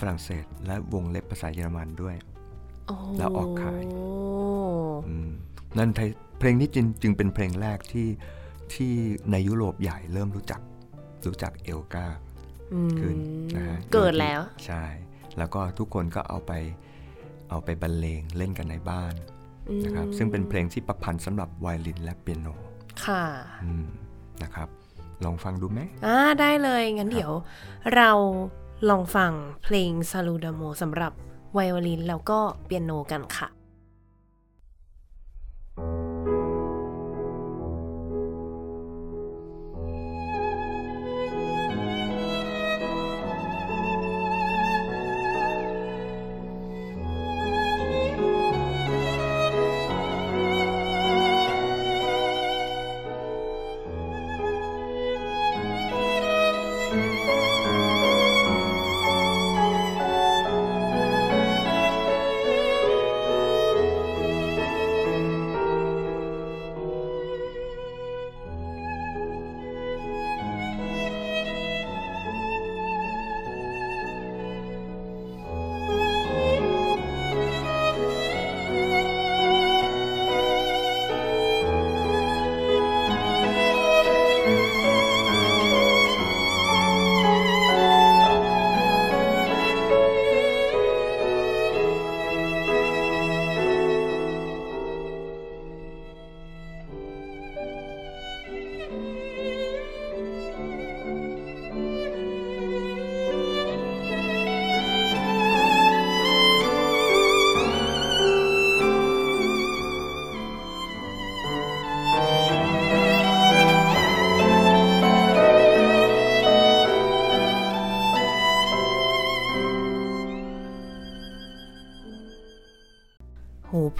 [0.00, 2.31] ฝรั่งเศส และวงเล็บภาษาเยอรมันด้วยโอ้โห
[3.18, 3.82] แล้วออกขาย
[5.08, 5.30] อืม
[5.78, 8.08] นั่นไทยเพลงนี้จึงจึงเป็นเพลงแรกที่
[8.74, 8.92] ที่
[9.30, 10.60] ในยุโรปใหญ่เริ่มรู้จัก
[11.26, 12.06] รู้จักเอลกา
[12.74, 13.16] อืมขึ้น
[13.56, 14.84] นะฮะเกิดแล้ว ใช่
[15.38, 16.52] แล้วก็ทุกคนก็เอาไป
[17.50, 19.14] เอาไปบรรเลงเล่นกันในบ้าน
[19.84, 22.48] นะครับ ซึ่งเป็นเพลงที่ประพันธ์สำหรับไวโอลินและเปียโน
[23.04, 23.24] ค่ะ
[23.64, 23.86] อืม
[24.42, 24.68] นะครับ
[25.24, 27.32] ลองฟังดูไหมอ่าได้เลย งั้นเดี๋ยว
[27.96, 28.10] เรา
[28.90, 29.32] ลองฟัง
[29.64, 31.12] เพลงซาลูดามโมสำหรับ
[31.52, 33.48] ไวโอลินแล้วก็เปียโนกันค่ะ「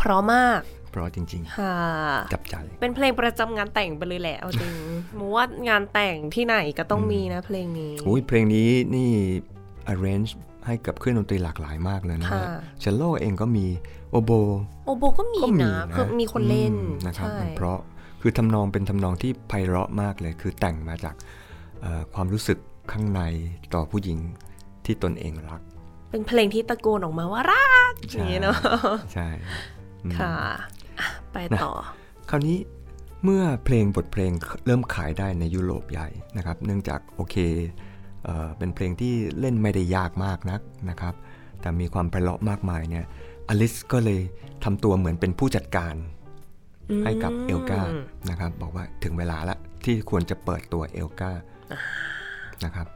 [0.05, 0.61] เพราะมาก
[0.91, 4.73] เพราะจริงค่ะๆจับใจ เป็นเพลงประจำงานแต่งไปเลยแหละเอาจริง
[5.19, 9.11] มูว่างานแต่งที่ไหนก็ต้องมีนะเพลงนี้อุ้ยเพลงนี้นี่
[9.93, 10.31] arrange
[10.67, 12.47] ให้กับเครื่องดนตรีหลากหลายมากเลยนะค่ะฮะ
[12.81, 13.67] เชลโลเองก็มี
[14.11, 14.31] โอโบ
[14.87, 17.79] โอโบก็มีก็มีนะนะคือมีคนเล่นอืมนะครับใช่มันเพราะ
[18.21, 21.15] คือทำนองเป็นทำนองที่ไพเราะมากเลย คือแต่งมาจาก
[21.81, 22.59] เอ่อความรู้สึก
[22.93, 23.21] ข้างใน
[23.75, 24.19] ต่อผู้หญิง
[24.87, 25.61] ที่ตนเองรัก
[26.11, 28.57] เป็นเพลงที่ตะโกนออกมาว่ารักอย่างนี้เนาะ
[29.15, 29.82] ใช่อืม
[30.21, 30.35] ค่ะ
[31.01, 31.71] อะ ไปต่อ
[32.31, 32.59] คราวนี้
[33.25, 34.33] เมื่อเพลงบทเพลง
[34.67, 37.37] เริ่มขายได้ในยุโรปใหญ่นะครับ เนื่องจากโอเค
[38.25, 40.61] เอ่อเป็นเพลงที่เล่นไม่ได้ยากมากนัก
[40.91, 41.15] นะครับ
[41.61, 43.05] แต่มีความไพเราะมากมายเนี่ย
[43.49, 44.21] อลิสก็เลย
[44.65, 45.95] ทำตัวเหมือนเป็นผู้จัดการ
[47.05, 47.81] ให้กับเอลกา
[48.31, 51.31] นะครับ บอกว่าถึงเวลาละที่ควรจะเปิดตัวเอลกา
[52.65, 52.87] นะครับ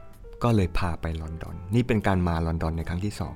[0.43, 3.35] ก็เลยพาไปลอนดอน นี่เป็นการมาลอนดอนในครั้งที่สอง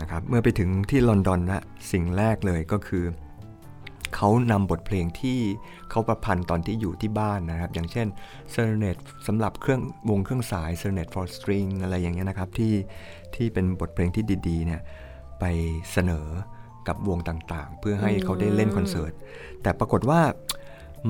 [0.00, 3.04] นะครับเมื่อไปถึงที่ลอนดอนนะสิ่งแรกเลยก็คือ
[4.14, 5.38] เขานำบทเพลงที่
[5.90, 8.06] เขาประพันธ์ตอนที่อยู่ที่บ้านนะครับ อย่างเช่น
[8.54, 12.74] Serenade สำหรับเครื่องวงเครื่องสาย Serenade for string อะไรอย่างเงี้ยนะครับที่
[13.34, 14.80] ที่เป็นบทเพลงที่ดีๆเนี่ย
[15.40, 15.44] ไป
[15.92, 16.26] เสนอ
[16.88, 19.12] กับวงต่างๆ เพื่อให้เขาได้เล่นคอนเสิร์ต
[19.62, 20.20] แต่ปรากฏว่า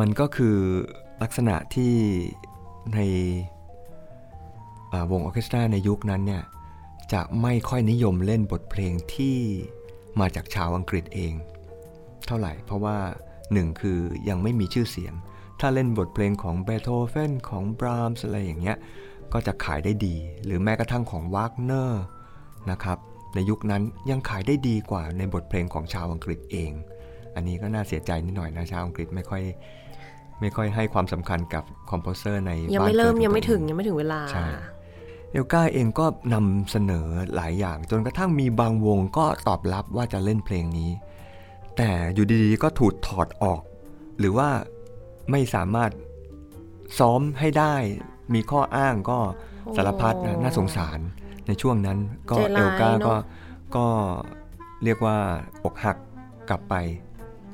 [0.01, 0.57] มันก็คือ
[1.23, 1.95] ลักษณะที่
[2.95, 3.01] ใน
[4.93, 6.43] อ่าวงออร์เคสตราในยุคนั้นเนี่ย
[7.13, 9.39] จะไม่ค่อยนิยมเล่นบทเพลงที่
[10.21, 11.35] มาจากชาวอังกฤษเอง
[12.27, 12.97] เท่าไหร่เพราะว่า
[13.53, 15.15] หนึ่งคือยังไม่มีชื่อเสียง
[15.61, 18.77] ถ้าเล่นบทเพลงของเบโธเฟนของบรามส์อะไรอย่างเงี้ย
[19.33, 22.03] ก็จะขายได้ดี หรือแม้กระทั่งของวากเนอร์
[22.71, 22.99] นะครับ
[23.35, 26.73] ในยุคนั้นยังขายได้ดีกว่าในบทเพลงของชาวอังกฤษเอง
[27.35, 29.43] อันนี้ก็น่าเสียใจนิดหน่อยนะชาวอังกฤษไม่ค่อย
[30.41, 34.47] ไม่ค่อยให้ความสำคัญกับคอมโพเซอร์ในยังบ้านไม่เริ่มกิดขอยังไม่ตัวถึเองยังไม่ถึงเวลาใช่
[35.37, 40.91] เอลกาเองก็นำเสนอหลายอย่าง จนกระทั่งมีบางวงก็ตอบรับว่าจะเล่นเพลงนี้
[41.77, 43.63] แต่อยู่ดีๆก็ถูกถอดออก
[44.19, 44.49] หรือว่า
[45.31, 45.91] ไม่สามารถ
[46.99, 47.75] ซ้อมให้ได้
[48.35, 49.19] มีข้ออ้างก็
[49.77, 50.99] สารพัดนะโอ้น่าสงสาร
[51.47, 51.99] ในช่วงนั้น
[52.31, 53.15] ก็ใจเอร้ายลกาเนอะก็
[53.77, 53.87] ก็
[54.85, 55.17] เรียกว่า
[55.65, 55.97] อกหัก
[56.49, 56.75] กลับไป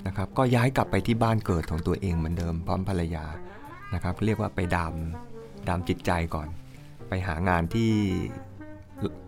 [0.07, 3.25] นะครับ ก็ย้ายกลับไปที่บ้านเกิดของตัวเองเหมือนเดิมพร้อมภรรยา
[3.95, 4.95] นะครับ เรียกว่าไปดาม
[5.69, 6.49] ดามจิตใจก่อน
[7.13, 7.93] ไปหางานที่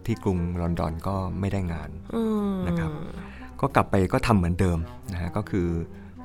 [0.06, 2.90] ที่กรุงลอนดอนก็ไม่ได้งานอืมนะครับ
[3.60, 4.78] ก็กลับไปก็ทำเหมือนเดิม
[5.12, 5.68] นะฮะก็คือ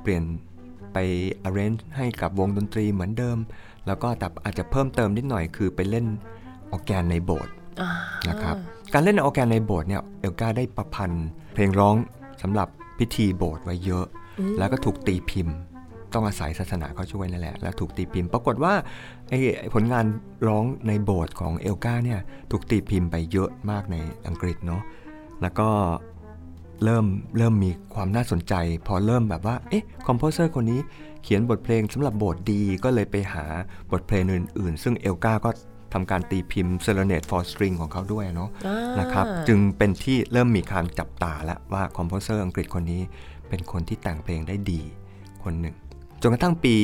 [0.01, 0.23] เปลี่ยน
[0.93, 0.97] ไป
[1.47, 3.37] arrange ให้กับวงดนตรีเหมือนเดิม
[3.87, 6.05] แล้วก็แต่อาจจะเพิ่มเติมนิดหน่อยคือไปเล่น
[6.71, 7.91] ออร์แกนในโบสถ์อ่า
[8.29, 8.55] นะครับ
[8.93, 11.95] การเล่นออร์แกนในโบสถ์เนี่ยเอลกาได้ประพันธ์เพลงร้อง
[12.41, 12.67] สำหรับ
[12.99, 14.05] พิธีโบสถ์ไว้เยอะ
[14.57, 15.55] แล้วก็ถูกตีพิมพ์
[16.13, 18.73] ต้องอาศัยศาสนาเขาช่วยนั่นแหละ แล้วถูกตีพิมพ์ปรากฏว่า
[19.29, 20.05] ไอ้ไอ้ผลงาน
[20.47, 22.19] ร้องในโบสถ์ของเอลกาเนี่ย
[22.51, 23.95] ถูกตีพิมพ์ไปเยอะมากใน
[24.27, 24.81] อังกฤษเนาะ
[25.41, 25.69] แล้วก็
[26.83, 27.05] เริ่ม
[27.37, 28.53] เริ่มมีความน่าสนใจ
[28.87, 30.79] พอเริ่มแบบว่าเอ๊ะ composer คนนี้
[31.23, 33.45] เขียนบทเพลงสำหรับโบสถ์ดีก็เลยไปหา
[33.91, 35.49] บทเพลงอื่น ๆ ซึ่งเอลกาก็
[35.93, 43.01] ทำการตีพิมพ์ Serenade for String ของเขาด้วยเนาะอ่านะครับจึงเป็นที่เริ่มมีการจับตาแล้วว่าคอมโพเซอร์อังกฤษคนนี้
[43.49, 44.81] เป็นคนที่แต่งเพลงได้ดี
[45.43, 45.75] คนหนึ่ง
[46.21, 46.75] จนกระทั่งปี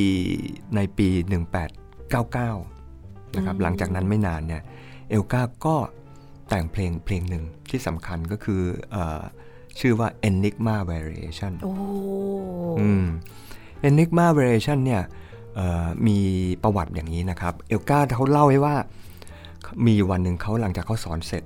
[0.76, 1.08] ในปี
[2.42, 4.62] 1899 นะครับ หลังจากนั้นไม่นานเนี่ย
[5.10, 5.76] เอลกาก็
[6.48, 9.22] แต่งเพลงเพลงหนึ่งที่สำคัญก็คือเออ
[9.80, 11.72] ชื่อว่า Enigma Variation โอ้
[12.80, 13.06] อืม
[13.88, 15.02] Enigma Variation เนี่ย
[15.56, 16.18] เอ่อมี
[16.62, 18.74] ประวัติอย่างนี้นะครับ เอลกาเขาเล่าไว้ว่า
[19.84, 21.42] มีอยู่วันหนึ่งเขาหลังจากเขาสอนเสร็จ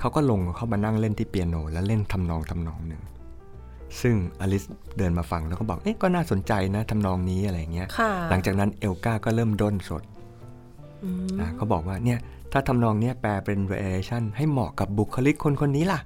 [0.00, 3.02] เขาก็ลงเข้ามานั่งเล่นที่เปียโน แล้วเล่นทำนองทำนองหนึ่ง
[4.02, 4.64] ซึ่งอลิส
[4.98, 10.02] เดินมาฟังแล้วก็บอก เอ๊ะก็น่าสนใจนะทำนองนี้อะไรเงี้ยค่ะหลังจากนั้นเอลกาก็เริ่มด้นสด
[11.04, 12.18] อืมนะเขาบอกว่าเนี่ย
[12.52, 16.00] ถ้าทำนองเนี้ยแปลเป็น variation ให้เหมาะกับบุคลิกคนคนนี้ล่ะ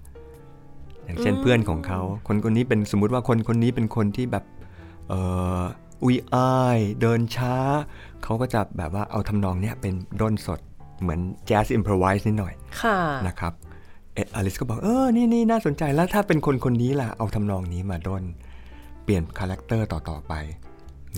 [1.05, 4.45] อย่างเช่นเพื่อนของเขา คนคนนี้เป็นสมมุติว่าคนคนนี้เป็นคนที่แบบ
[5.09, 5.21] เอ่
[5.61, 5.63] อ
[6.05, 7.55] อุ้ยอ้ายเดินช้า
[8.23, 10.61] เขาก็จะแบบว่าเอาทำนองเนี้ยเป็นด้นสด
[11.01, 18.23] เหมือนแจ๊ส improvise นิดหน่อยค่ะนะครับเออลิสก็บอกเออนี่นี่น่าสนใจแล้วถ้าเป็นคนคนนี้ล่ะเอาทำนองนี้มาด้น
[19.05, 20.33] เปลี่ยน character ต่อๆไป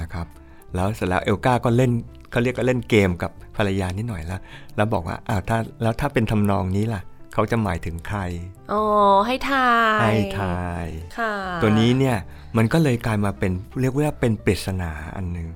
[0.01, 0.27] นะครับ
[0.75, 1.91] แล้วเสร็จแล้วเอลกาก็เล่น
[2.31, 4.41] เขาเรียกก็เล่นเกมกับภรรยานิดหน่อยแล้ว
[4.77, 7.01] แล้วบอกว่าอ้าวถ้าแล้วถ้าเป็นทำนองนี้ล่ะ
[7.35, 8.21] เขาจะหมายถึงใคร
[8.73, 8.83] อ๋อ
[9.27, 10.87] ให้ทายให้ทาย
[11.19, 11.33] ค่ะ
[11.63, 12.17] ตัวนี้เนี่ย
[12.57, 15.49] มันก็เลยกลายมาเป็นเรียกว่าเป็นปริศนาอันหนึ่ง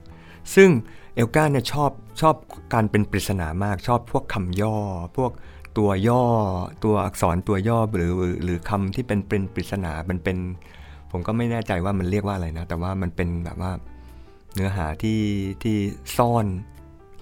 [0.55, 0.71] ซึ่ง
[1.15, 2.35] เอลกาเนี่ยชอบชอบ
[2.73, 4.77] การเป็นปริศนามากชอบพวกคำย่อ
[5.17, 5.33] พวก
[5.79, 6.25] ตัวย่อ
[6.85, 8.13] ตัวอักษรตัวย่อหรือ
[8.45, 10.37] หรือคำที่เป็นเป็นปริศนามันเป็น
[11.11, 13.73] ผมก็ไม่แน่ใจว่ามันเรียกว่าอะไรนะ แต่ว่ามันเป็นแบบว่า
[14.55, 15.21] เนื้อหาที่
[15.63, 15.77] ที่
[16.17, 16.47] ซ่อน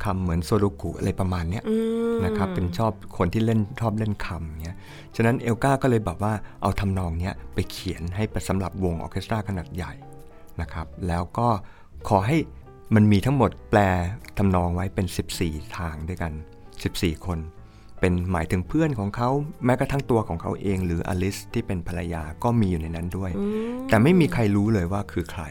[0.04, 1.76] คำเหมือนโซโดกุอะไรประมาณเนี้ยอื
[2.14, 4.78] มนะครับเป็นชอบคนที่เล่นชอบเล่นคำเงี้ย
[5.16, 9.92] ฉะนั้นเอลกาก็เลยแบบว่าเอาทำนองเนี้ยไปเขียนให้สำหรับวงออร์เคสตราขนาดใหญ่
[10.60, 11.48] นะครับ แล้วก็
[12.08, 12.38] ขอให้
[12.94, 13.80] มันมีทั้งหมดแปล
[14.38, 15.06] ทำนองไว้เป็น
[15.40, 16.32] 14 ทางด้วยกัน
[16.78, 17.38] 14 คน
[18.02, 19.30] เป็นหมายถึงเพื่อนของเขา
[19.64, 25.42] แม้กระทั่งตัวของเขาเอง หรืออลิสที่เป็นภรรยาก็มีอยู่ในนั้นด้วยอืมแต่ไม่มีใครรู้เลยว่าคือใคร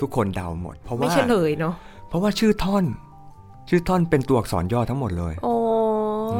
[0.00, 1.74] ทุกคนเดาหมด เพราะไม่ว่าเฉลยเนาะ
[2.08, 2.84] เพราะว่าชื่อท่อน
[3.68, 5.54] ชื่อท่อนเป็นตัวอักษรย่อทั้งหมดเลยโอ้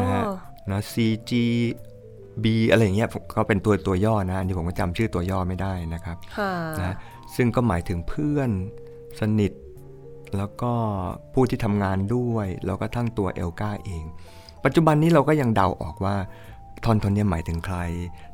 [0.01, 0.23] นะฮะ
[0.71, 0.95] นะ C
[1.31, 1.33] G
[2.43, 6.97] B อะไรอย่างเงี้ยผมก็เป็นตัวตัวย่อนะอันนี้ผมก็จำชื่อตัวย่อไม่ได้นะครับค่ะนะ
[7.37, 8.51] ซึ่งก็หมายถึงเพื่อน
[9.21, 9.53] สนิท
[10.37, 10.73] แล้วก็
[11.35, 14.05] ผู้ที่ทำงานด้วย แล้วก็ทั้งตัวเอลกาเอง
[14.65, 16.17] ปัจจุบันนี้เราก็ยังเดาออกว่า
[16.85, 17.79] ท่อนท่อนนี้หมายถึงใคร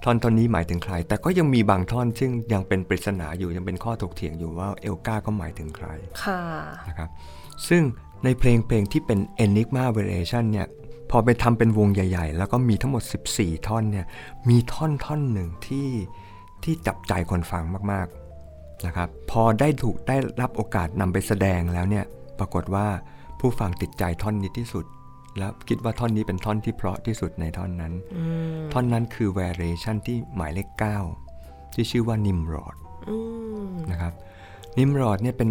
[0.04, 5.88] ท่อนท่อนนี้หมายถึงใคร แต่ก็ยังมีบางท่อนซึ่งยังเป็นปริศนาอยู่ยังเป็นข้อถกเถียงอยู่ว่าเอลกาก็หมายถึงใคร
[6.22, 6.40] ค่ะ
[6.88, 7.08] นะครับ
[7.68, 7.82] ซึ่ง
[8.24, 10.66] ในเพลงเพลงที่เป็น Enigma Variation เนี่ย
[11.10, 13.02] พอไปทำเป็นวงใหญ่ ๆ แล้วก็มีทั้งหมด
[13.34, 14.06] 14 ท่อนเนี่ย
[14.48, 15.88] มีท่อนท่อนหนึ่งที่
[16.64, 22.04] ที่จับใจคนฟังมากๆนะครับพอได้ถูกได้รับโอกาสนำไปแสดงแล้วเนี่ย
[22.38, 22.86] ปรากฏว่า
[23.40, 24.84] ผู้ฟังติดใจท่อนนี้ที่สุด
[25.38, 28.22] แล้วคิดว่าท่อนนี้เป็นท่อนที่เพราะที่สุดในท่อนนั้นอื
[28.58, 30.68] มท่อนนั้นคือ variation ที่หมายเลข
[31.22, 32.76] 9 ที่ชื่อว่า Nimrod
[33.08, 33.16] อื
[33.66, 34.12] มนะครับ
[34.78, 35.50] นิมรอดเนี่ยเป็น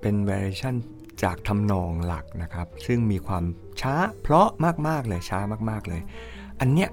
[0.00, 0.74] เป็น variation
[1.22, 3.44] จากทำนองหลักนะครับ ซึ่งมีความ
[3.80, 4.48] ช้าเพราะ
[4.88, 6.00] มาก ๆ เลยช้ามาก ๆ เลย
[6.60, 6.90] อันเนี้ย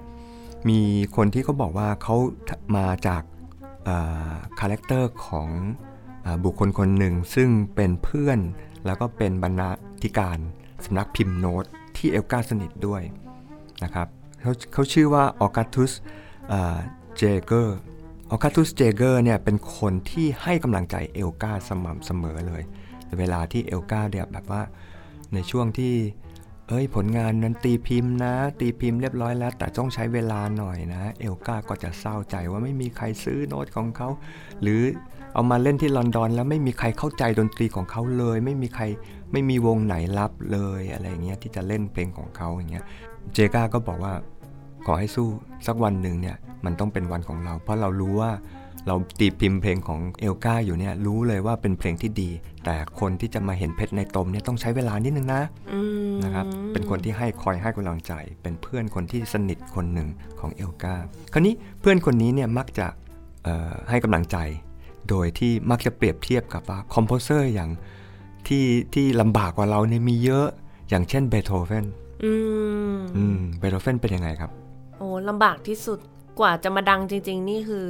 [0.68, 0.80] มี
[1.16, 2.16] คนที่เขาบอกว่าเขา
[2.76, 3.22] มาจาก
[4.60, 5.50] character ของ
[6.24, 8.38] อาบุคคลคนหนึ่งซึ่งเป็นเพื่อน
[8.86, 9.70] แล้วก็เป็นบรรณา
[10.02, 10.38] ธิการ
[10.84, 11.64] สำนักพิมพ์โน้ต
[11.96, 13.02] ที่เอลกาสนิทด้วย
[13.84, 14.08] นะครับ
[14.40, 15.92] เขาเขาชื่อว่าออกัตุส
[17.16, 17.78] เจเกอร์
[18.30, 22.62] ออกัสตุสเจเกอร์เนี่ยเป็นคนที่ให้กำลังใจเอลกาสม่ำเสมอเลย
[23.18, 24.62] เวลาที่เอลกาเนี่ยแบบว่า
[25.34, 25.94] ในช่วงที่
[26.68, 34.08] เอ้ยผลงานนั้นตีพิมพ์นะ ตีพิมพ์เรียบร้อยแล้ว แต่ต้องใช้เวลาหน่อยนะ เอลกาก็จะเศร้าใจว่าไม่มีใครซื้อโน้ตของเขา
[34.62, 34.82] หรือ
[35.34, 38.84] เอามาเล่นที่ลอนดอนแล้วไม่มีใครเข้าใจดนตรีของเขาเลย ไม่มีใคร
[39.36, 42.84] ไม่มีวงไหนรับเลยอะไรอย่างเงี้ยที่จะเล่นเพลงของเขาอย่างเงี้ย
[43.34, 44.12] เจกาก็บอกว่า
[44.86, 45.28] ขอให้สู้
[45.66, 48.30] สักวันหนึ่งเนี่ยมันต้องเป็นวันของเรา เพราะเรารู้ว่า
[48.86, 52.30] เราตีพิมพ์เพลงของเอลกาอยู่เนี่ยรู้เลยว่าเป็นเพลงที่ดี
[52.64, 60.08] แต่คนที่จะมาเห็นเพชรในตมเนี่ยต้องใช้เวลานิดนึงนะอืมนะครับเป็นคนที่ให้คอยให้กำลังใจ เป็นเพื่อนคนที่สนิทคนหนึ่ง
[60.40, 60.94] ของเอลกา
[61.32, 62.86] คราวนี้เพื่อนคนนี้เนี่ยมักจะ
[63.44, 64.38] เอ่อให้กำลังใจ
[65.08, 67.70] โดยที่มักจะเปรียบเทียบกับว่าคอมโพเซอร์อย่าง
[68.48, 70.46] ที่ที่ลำบากกว่าเราเนี่ยมีเยอะ
[70.88, 71.84] อย่างเช่นเบโธเฟน
[72.24, 72.32] อื
[72.92, 74.50] มอืมเบโธเฟนเป็นยังไงครับ
[74.98, 75.98] โอ้ลำบากที่สุด
[76.40, 77.86] กว่าจะมาดังจริง ๆ นี่คือ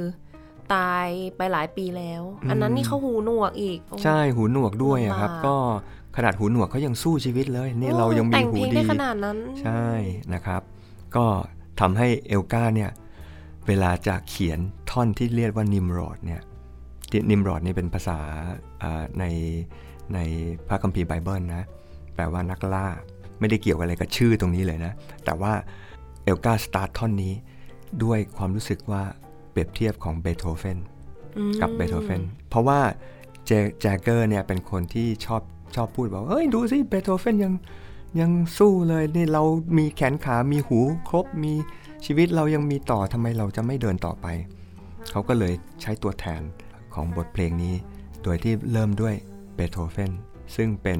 [0.73, 5.55] ตายไปหลายปีแล้ว อันนั้นนี่เขาหูหนวกอีกโอ้ใช่หูหนวกด้วยอะครับลำบากก็
[6.15, 9.87] ขนาดหูหนวกเขายังสู้ชีวิตเลย นี่โอ้เรายังมีแต่งหูเพลงดีได้ขนาดนั้น ใช่
[10.33, 10.61] นะครับ
[11.15, 11.25] ก็
[11.79, 12.91] ทำให้เอลกาเนี่ย
[13.67, 14.59] เวลาจะเขียน
[14.91, 16.41] ท่อนที่เรียกว่านิมรอดเนี่ย
[17.29, 18.19] นิมรอดนี่เป็นภาษา
[18.83, 19.25] อ่าใน
[20.13, 20.19] ใน
[20.67, 21.63] พระคัมภีร์ไบเบิลนะ
[22.15, 22.87] แปลว่านักล่า
[23.39, 24.93] ไม่ได้เกี่ยวอะไรกับชื่อตรงนี้เลยนะ
[25.25, 25.53] แต่ว่า
[26.23, 27.33] เอลกาสตาร์ทท่อนนี้
[28.03, 29.03] ด้วยความรู้สึกว่า
[29.51, 30.77] เปรียบเทียบของเบโธเฟน
[31.37, 32.79] อืมกับเบโธเฟน เพราะว่า
[33.45, 35.41] เจแจเกอร์เนี่ยเป็นคนที่ชอบ
[35.75, 37.53] ชอบพูดว่าเฮ้ยดูสิเบโธเฟนยัง
[38.19, 39.43] ยังสู้เลยนี่เรา
[39.77, 41.53] มีแขนขา มีหูครบ มี
[42.05, 44.27] ชีวิตเรายังมีต่อทำไมเราจะไม่เดินต่อไป
[45.11, 46.41] เขาก็เลยใช้ตัวแทน
[46.93, 47.73] ของบทเพลงนี้
[48.23, 49.15] โดยที่เริ่มด้วย
[49.57, 50.11] เบโธเฟน
[50.55, 50.99] ซึ่งเป็น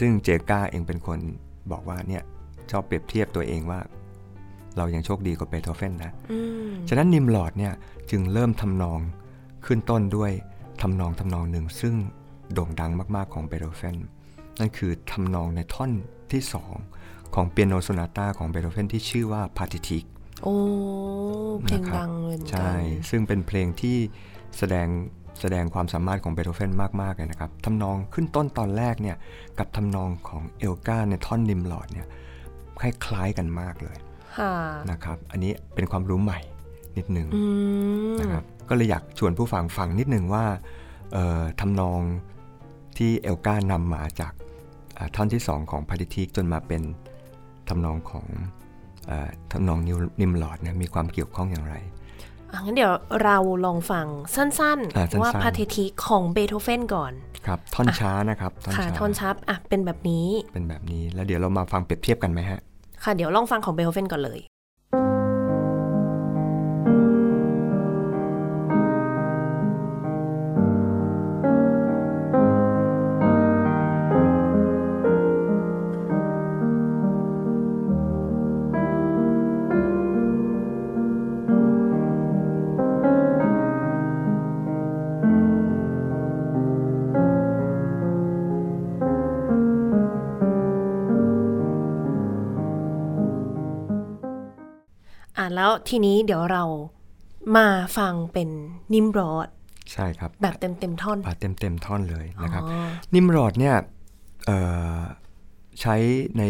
[0.00, 1.18] ซึ่งเจก้าเองเป็นคน
[1.72, 2.22] บอกว่าเนี่ย
[2.70, 3.80] ชอบเปรียบเทียบตัวเองว่า
[4.76, 7.72] เรายังโชคดีกว่าเบโธเฟนนะอืมฉะนั้นนิมลอดเนี่ย
[8.10, 9.00] จึงเริ่มทำนอง
[9.66, 10.32] ขึ้นต้นด้วย
[10.80, 11.94] ทำนองทำนองหนึ่งซึ่ง
[12.52, 13.96] โด่งดังมาก ๆ ของเบโธเฟน
[14.58, 15.90] นั่นคือทำนองในท่อน
[16.32, 16.42] ที่
[16.88, 20.04] 2ของเปียโนโซนาตาของเบโธเฟนที่ชื่อว่าพาติทิก
[20.42, 20.56] โอ้
[21.62, 23.96] เพลงนะครับดังเลยเหมือนกัใช่นซึ่งเป็นเพลงที่
[24.58, 24.88] แสดง
[25.42, 26.70] แสดงความสามารถของเบโธเฟน
[27.02, 29.16] มากๆเลยนะครับทำนองขึ้นต้นตอนแรกเนี่ย
[29.58, 32.06] กับทำนองของเอลกาในท่อนนิมลอดเนี่ย
[32.80, 33.96] คล้ายๆกันมากเลย
[34.38, 34.52] ค่ะ
[34.90, 36.40] นะครับ อันนี้เป็นความรู้ใหม่
[36.96, 37.42] นิดหนึ่งอื
[38.14, 40.44] มนะครับก็เลยอยากชวนผู้ฟังฟังนิดหนึ่งว่า
[41.12, 42.00] เอ่อทำนอง
[42.96, 44.32] ที่เอลกานำมาจาก
[44.98, 46.82] อ่าท่อนที่2ของพาริทิกจนมาเป็น
[47.68, 48.26] ทำนองของ
[49.06, 51.94] เออทำนองนิวนิมลอดเนี่ยมีความเกี่ยวข้องอย่างไรอะ
[52.64, 52.92] งั้นเดี๋ยว
[53.24, 54.48] เราลองฟังสั้น
[54.96, 57.12] อ่าสั้นๆๆว่าพาเททิของเบโธเฟนก่อน
[57.46, 62.60] ครับ ท่อนช้านะครับท่อนค่ะช้าทอนชับอะเป็นแบบนี้ เป็นแบบนี้แล้วเดี๋ยวเรามาฟังเปรียบเทียบกันไหมฮะ
[63.04, 64.38] ค่ะเดี๋ยวลองฟังของเบโธเฟนก่อนเลย
[95.54, 96.64] 「แล้วทีนี้เดี๋ยวเรา
[97.56, 97.66] มา
[97.98, 98.48] ฟังเป็น
[98.92, 99.48] นิมรอด
[99.92, 103.76] ใช่ครับ แบบเต็มเต็มๆท่อนบาเต็มเต็มๆท่อนเลยนะครับอ๋อนิมรอดเนี่ย
[104.46, 104.58] เอ่
[104.96, 105.00] อ
[105.80, 105.96] ใช้
[106.38, 106.42] ใน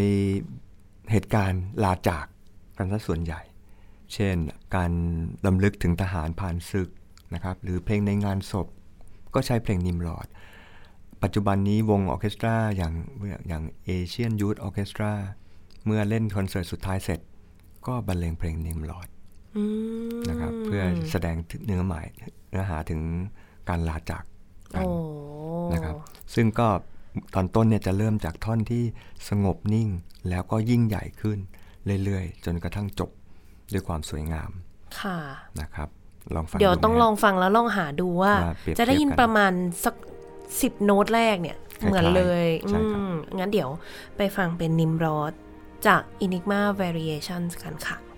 [1.11, 2.27] เหตุการณ์ลาจาก
[2.77, 3.41] กันซะส่วนใหญ่
[4.15, 4.37] เช่น
[4.77, 4.93] การ
[5.47, 6.89] รำลึกถึงทหารผ่านศึก
[7.35, 8.67] นะครับ หรือเพลงในงานศพ
[9.35, 10.27] ก็ใช้เพลงนิมรอด
[11.23, 12.95] ปัจจุบันนี้วงออร์เคสตราอย่าง
[13.49, 15.13] อย่าง Asian Youth Orchestra
[15.85, 17.21] เมื่อเล่นคอนเสิร์ตสุดท้ายเสร็จ
[17.87, 19.09] ก็บรรเลงเพลงนิมรอด
[19.57, 19.65] อื
[20.19, 22.07] มนะครับ เพื่อแสดงถึงเนื้อหมาย
[22.51, 23.01] เนื้อหาถึง
[23.69, 24.25] การลาจาก
[24.75, 24.93] กันโอ้
[25.73, 25.95] นะครับ
[26.35, 26.69] ซึ่งก็
[27.35, 28.83] ตอนต้นเนี่ยจะเริ่มจากท่อนที่
[29.29, 29.89] สงบนิ่ง
[30.29, 31.39] แล้วก็ยิ่งใหญ่ขึ้น
[32.05, 33.11] เรื่อยๆ จนกระทั่งจบ
[33.73, 34.51] ด้วยความสวยงาม
[35.01, 35.19] ค่ะ
[35.61, 35.89] นะครับ
[36.35, 39.53] ลองฟัง เดี๋ยวไหมต้องฮะลองฟังแล้วลองหาดูว่ามาเปรียบจะได้ยินเทียบกันประมาณ
[39.85, 39.95] สัก
[40.63, 43.71] สิบโน้ตแรกเนี่ยคล้ายๆเหมือนเลยใช่ครับอืมงั้นเดี๋ยว
[44.17, 45.33] ไปฟังเป็นนิมรอด
[45.87, 48.12] จาก Enigma Variations กันค่ะ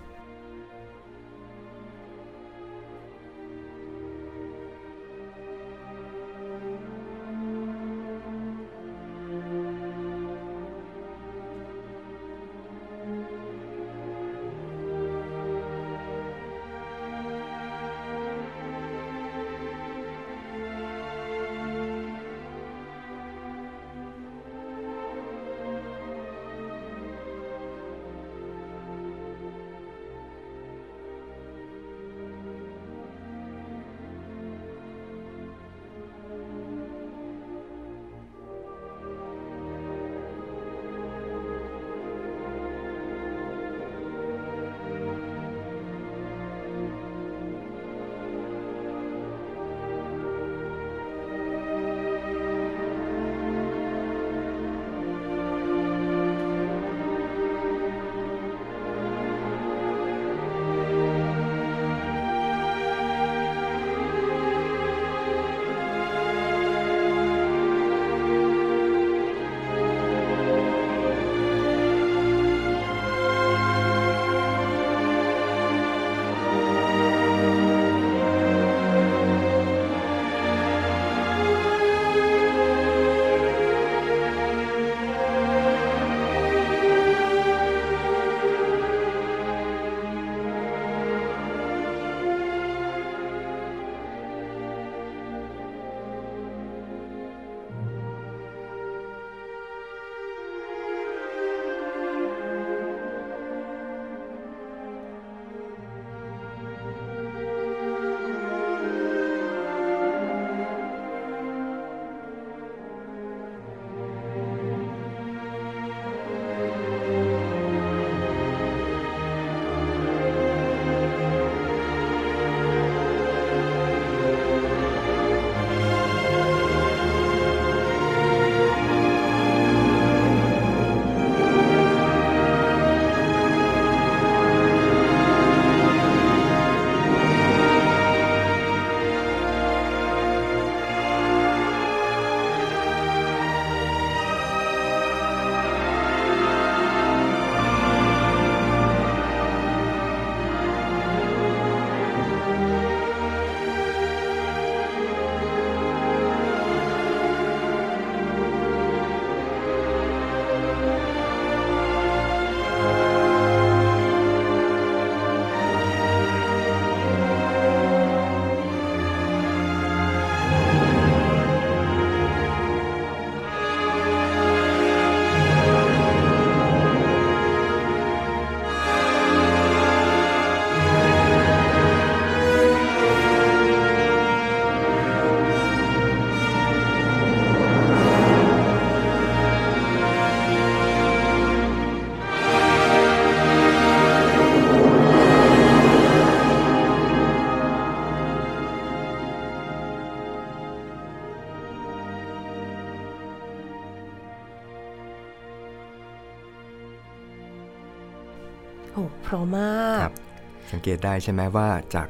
[210.75, 212.09] สังเกตได้ใช่ไหมว่าจาก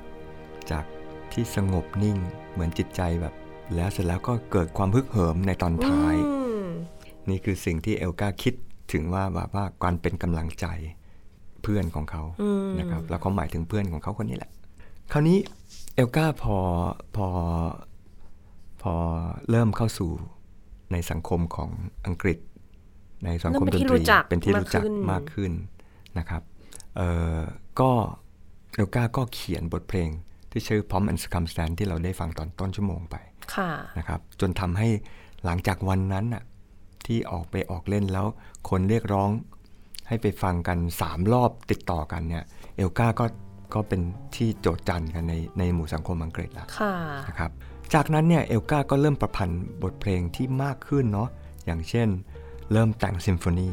[0.70, 0.84] จาก
[1.32, 2.16] ที่สงบนิ่ง
[2.52, 3.34] เหมือนจิตใจแบบ
[3.74, 6.66] แล้วเสร็จแล้วก็เกิดความพึกเหิมในตอนท้ายอืม
[7.30, 8.54] นี่คือสิ่งที่เอลกาคิด
[8.92, 10.66] ถึงว่าแบบว่าการเป็นกำลังใจ
[11.62, 14.50] เพื่อนของเขาอืมนะครับแล้วเขาหมายถึงเพื่อนของเขาคนนี้แหละ
[15.12, 15.38] คราวนี้
[15.94, 16.56] เอลกาพอ
[17.16, 17.26] พอ
[18.82, 18.94] พอ
[19.50, 20.10] เริ่มเข้าสู่
[20.92, 21.70] ในสังคมของ
[22.06, 22.38] อังกฤษ
[23.24, 25.52] ในสังคมดนตรีเป็นที่รู้จักมากขึ้น
[26.18, 26.42] นะครับ
[26.96, 27.08] เอ่
[27.38, 27.40] อ
[27.80, 27.90] ก็
[28.74, 30.08] เอลกาก็เขียนบทเพลง
[30.50, 33.16] ที่ชื่อ Pomp and Circumstance ที่เราได้ฟังตอนต้นชั่วโมงไป
[33.54, 34.88] ค่ะนะครับ จนทำให้
[35.44, 36.42] หลังจากวันนั้นน่ะ
[37.06, 38.26] ที่ออกไปออกเล่นแล้ว
[38.68, 39.30] คนเรียกร้อง
[40.08, 42.44] ให้ไปฟังกัน 3 รอบติดต่อกันเนี่ย
[42.76, 43.24] เอลกาก็
[43.74, 44.00] ก็เป็น
[44.36, 46.94] ที่โจทย์จันกันในในหมู่สังคมอังกฤษแล้วค่ะ
[47.28, 47.50] นะครับ
[47.94, 51.28] จากนั้นเนี่ยเอลกาก็เริ่มประพันธ์บทเพลงที่มากขึ้นเนาะ
[51.66, 52.08] อย่างเช่น
[52.72, 53.68] เริ่มแต่งซิมโฟนี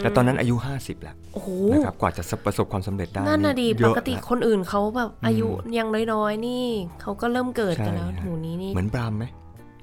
[0.00, 1.23] แต่ตอนนั้นอายุ 50 แล้วโอ้โห
[1.72, 5.46] นะครับกว่าจะประสบความสำเร็จได้นั่นน่ะดีเยปอะกติละคนอื่นเขาแบบอายุ
[5.78, 6.66] ยังน้อยๆ นี่
[7.00, 9.24] เขาก็เริ่มเกิดกันแล้วใช่ฮะหมูนี้นี่เหมือนบรามไหม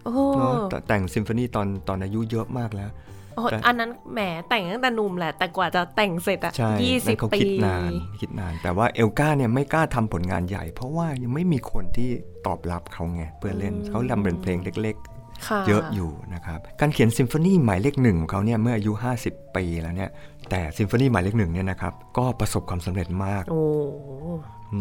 [0.03, 2.89] โอ้โหเนาะแต่แต่งซิมโฟนีตอนตอนอายุเยอะมากแล้ว
[3.35, 12.09] โอ้โหแต่อันนั้นแหมแต่งตั้งแต่หนุ่มแหละ แต่กว่าจะแต่งเสร็จอะใช่ยี่สินั่บนเขาปีคิดนานคิดนาน แต่ว่าเอลกาเนี่ยไม่กล้าทำผลงานใหญ่ เพราะว่ายังไม่มีคนที่
[12.47, 15.20] ตอบรับเขาไงเพื่อเล่นเขาทำเป็นเพลงเล็กๆค่ะ
[15.67, 18.91] เยอะอยู่นะครับ การเขียนซิมโฟนีหมายเลขหนึ่งของเขาเนี่ยเมื่ออายุ
[19.23, 20.09] 50 ปีแล้วเนี่ย
[20.49, 23.63] แต่ซิมโฟนีหมายเลขหนึ่งเนี่ยนะครับก็ประสบความสำเร็จมากโอ้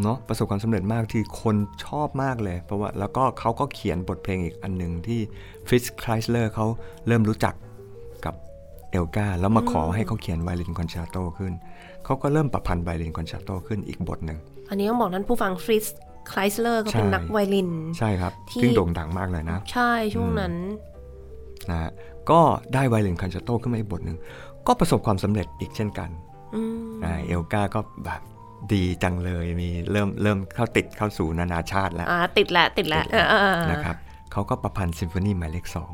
[0.02, 5.20] เนาะประสบความสำเร็จมากที่คนชอบมากเลย เพราะว่าแล้วก็เขาก็เขียนบทเพลงอีกอันหนึ่งที่
[5.68, 6.66] ฟิสค h ล i เลอร์เขา
[7.06, 7.54] เริ่มรู้จัก
[8.24, 8.34] กับ
[8.90, 11.52] เอลกาแล้วมาขอให้เขาเขียนไวโอลินคอนแชร์โตขึ้น
[12.04, 14.38] เขาก็เริ่มประพันธ์ไวโอลินคอนแชร์โตขึ้นอีกบทหนึ่ง
[14.70, 15.86] อันนี้ต้องบอกนั้นผู้ฟังฟริตซ์
[16.32, 20.54] คลายเลอร์เขาเป็นใช่นักไวโอลิน ใช่ครับที่ซึ่งโด่งดังมากเลยนะ ใช่ช่วงนั้น
[21.70, 21.90] นะฮะ
[22.30, 22.40] ก็
[22.74, 24.16] ได้ไวโอลินคอนแชร์โตขึ้นมาอีกบทหนึ่ง
[24.66, 26.10] ก็ประสบความสำเร็จอีกเช่นกัน
[26.54, 28.20] อืมอ่าเอลกาก็แบบ
[28.72, 33.96] ดีจังเลยมีเริ่มเริ่มเข้าติดเข้าสู่นานาชาติแล้วอ่าติดแล้วติดแล้วติดแล้วอ่าๆนะครับ
[34.32, 35.92] เขาก็ประพันธ์ซิมโฟนีหมายเลขสอง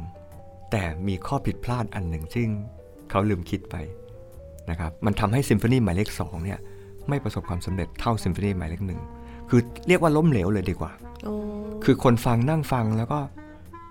[0.71, 2.49] แต่มีข้อผิดพลาดอันหนึ่ง ซึ่ง
[3.11, 3.77] เขาลืมคิดไป
[4.71, 6.59] นะครับมันทำให้ซิมโฟนีหมายเลขสองเนี่ย
[7.09, 9.01] ไม่ประสบความสำเร็จเท่าซิมโฟนีหมายเลขหนึ่ง
[9.49, 10.93] คือเรียกว่าล้มเหลวเลยดีกว่า
[11.25, 11.33] โอ้
[11.85, 13.19] คือคนฟังนั่งฟังแล้วก็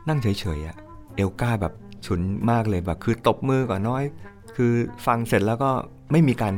[0.08, 0.28] นั่งเฉ
[0.58, 0.78] ยๆอะ
[1.16, 1.74] เอลกาแบบ
[2.06, 4.04] ฉุนมากเลยแบบคือตบมือก่อนน้อย
[4.56, 4.72] คือ
[5.06, 5.72] ฟังเสร็จแล้วก็
[6.12, 6.56] ไม่มีการ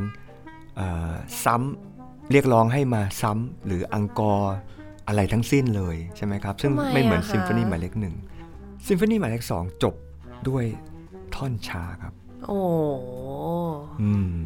[0.75, 1.11] เอ่อ
[1.45, 4.55] ซ้ำเรียกร้องให้มาซ้ำหรืออังกอร์
[5.07, 8.15] อะไรทั้งสิ้นเลยใช่ไหมครับ ซึ่งทำไมไม่เหมือนอะคะซิมโฟนีหมายเลขหนึ่ง
[8.87, 9.95] ซิมโฟนีหมายเลขสองจบ
[10.49, 10.65] ด้วย
[11.35, 12.13] ท่อนช้าครับ
[12.45, 12.59] โอ้
[14.01, 14.37] อืม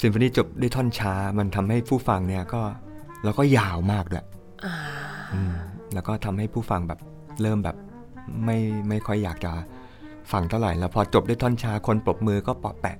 [0.00, 2.62] ซิมโฟนีจบด้วยท่อนช้ามันทำให้ผู้ฟังเนี่ยก็
[3.26, 4.24] แล้วก็ยาวมากด้วย
[4.64, 4.74] อ่า
[5.34, 5.54] อืม
[5.94, 7.00] แล้วก็ทำให้ผู้ฟังแบบ
[7.42, 7.76] เริ่มแบบ
[8.44, 8.58] ไม่
[8.88, 9.52] ไม่ค่อยอยากจะ
[10.32, 12.96] ฟังเท่าไหร่ แล้วพอจบด้วยท่อนช้าคนปรบมือก็ปอแปะ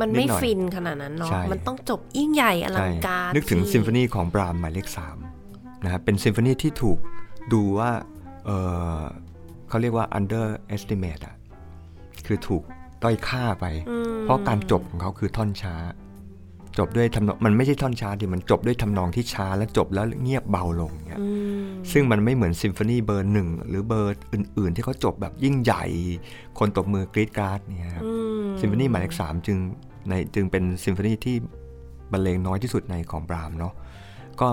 [0.00, 5.16] มันนิไม่ดหน่อยฟินขนาดนั้นเนาะใช่มันต้องจบยิ่งใหญ่อลังการ นึกถึงสิซิมโฟนีของบรามหมายเลขสาม
[5.84, 6.98] นะครับเป็นซิมโฟนีที่ถูก
[7.52, 7.90] ดูว่า
[8.44, 8.50] เอ
[8.98, 9.00] อ
[9.68, 11.36] เขาเรียกว่า underestimate อะ
[12.26, 12.62] คือถูก
[13.02, 15.74] ด้อยค่าไปอืมเพราะการจบของเขาคือท่อนช้า
[16.78, 21.28] จบด้วยทำนองมันไม่ใช่ท่อนช้าดิมันจบด้วยทำนองที่ช้าแล้วจบแล้วเงียบเบาลงเนี่ยอื
[21.60, 25.84] มซึ่งมันไม่เหมือนซิมโฟนีเบอร์หนึ่งหรือเบอร์อื่น ๆ ที่เขาจบแบบยิ่งใหญ่
[26.58, 28.10] คนตบมือกรี๊ดกร๊าดเนี่ยครับอื
[28.40, 29.58] มซิมโฟนีหมายเลขสามจึง
[30.08, 31.36] ในจึงเป็นซิมโฟนีที่
[32.12, 33.72] บรรเลงน้อยที่สุดในของบรามส์เนาะ
[34.40, 34.48] ก็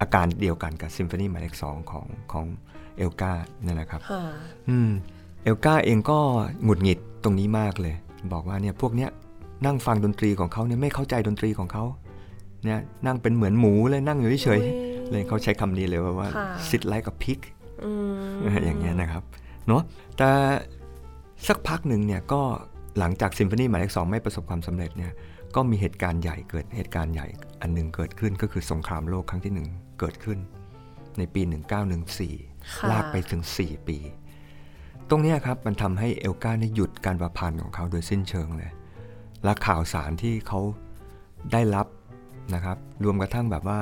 [0.00, 2.46] อาการเดียวกันกับซิมโฟนีหมายเลขสองของของ
[2.96, 3.32] เอลกา
[3.62, 4.24] เนี่ยนะครับค่ะ
[4.68, 4.90] อืม
[5.44, 6.18] เอลกาเองก็
[6.64, 7.94] หงุดหงิดตรงนี้มากเลย
[8.32, 9.10] บอกว่าเนี่ยพวกเนี้ย
[9.64, 11.84] นั่งฟังดนตรีของเขาเนี่ยไม่เข้าใจดนตรีของเขา
[12.64, 17.40] เนี่ยนั่งเป็นเหมือนหมูเลยนั่งอยู่เฉยๆเลยเขาใช้คำนี้เลยว่าว่าค่ะ sit like a pig
[17.84, 17.90] อื
[18.42, 19.22] มอย่างเงี้ยนะครับ
[19.66, 19.82] เนาะ
[20.16, 20.28] แต่
[21.48, 22.40] สักพักหนึ่งเนี่ยก็
[22.98, 25.12] หลังจากซิมโฟนีหมายเลขสองไม่ประสบความสำเร็จเนี่ย
[25.54, 27.26] ก็มีเหตุการณ์ใหญ่เกิดเหตุการณ์ใหญ่
[27.60, 29.68] อันหนึ่งเกิดขึ้นก็คือสงครามโลกครั้งที่หนึ่ง
[30.00, 30.38] เกิดขึ้น
[31.18, 31.42] ในปี
[32.04, 33.98] 1914ค่ะลากไปถึง 4 ปี
[35.10, 38.70] ตรงเนี้ยครับมันทำให้เอลกาเนี่ยหยุดการประพันธ์ของเขาโดยสิ้นเชิงเลย
[39.46, 40.60] และข่าวสารที่เขา
[41.52, 41.86] ได้รับ
[42.54, 43.80] นะครับ รวมกระทั่งแบบว่า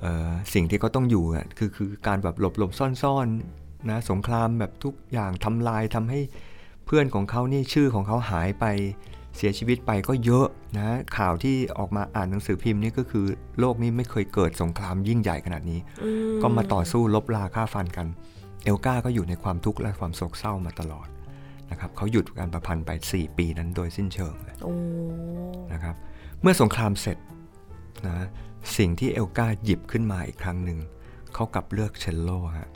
[0.00, 6.20] เอ่อสิ่งที่เขาต้องอยู่อะคือคือการแบบหลบหลบซ่อนซ่อนๆนะสงครามแบบทุกอย่างทำลายทำให้
[6.86, 8.64] เพื่อนของเขานี่ชื่อของเขาหายไป
[9.36, 10.46] เสียชีวิตไปก็เยอะ
[10.78, 13.26] นะข่าวที่ออกมาอ่านหนังสือพิมพ์นี่ก็คือ
[13.60, 18.06] โลกนี้ไม่เคยเกิดสงครามยิ่งใหญ่ขนาดนี้อืมก็มาต่อสู้ลบลาฆ่าฟันกัน
[18.64, 21.08] เอลกาก็อยู่ในความทุกข์และความโศกเศร้ามาตลอด
[21.70, 24.74] นะครับเขาหยุดการประพันธ์ไป 4 ปีนั้นโดยสิ้นเชิงเลยโอ้
[25.72, 25.96] นะครับ
[26.42, 27.18] เมื่อสงครามเสร็จ
[28.06, 28.26] นะ
[28.76, 30.78] สิ่งที่เอลกาหยิบขึ้นมาอีกครั้งหนึ่ง
[31.34, 32.70] เขากลับเลือกเชลโลฮะ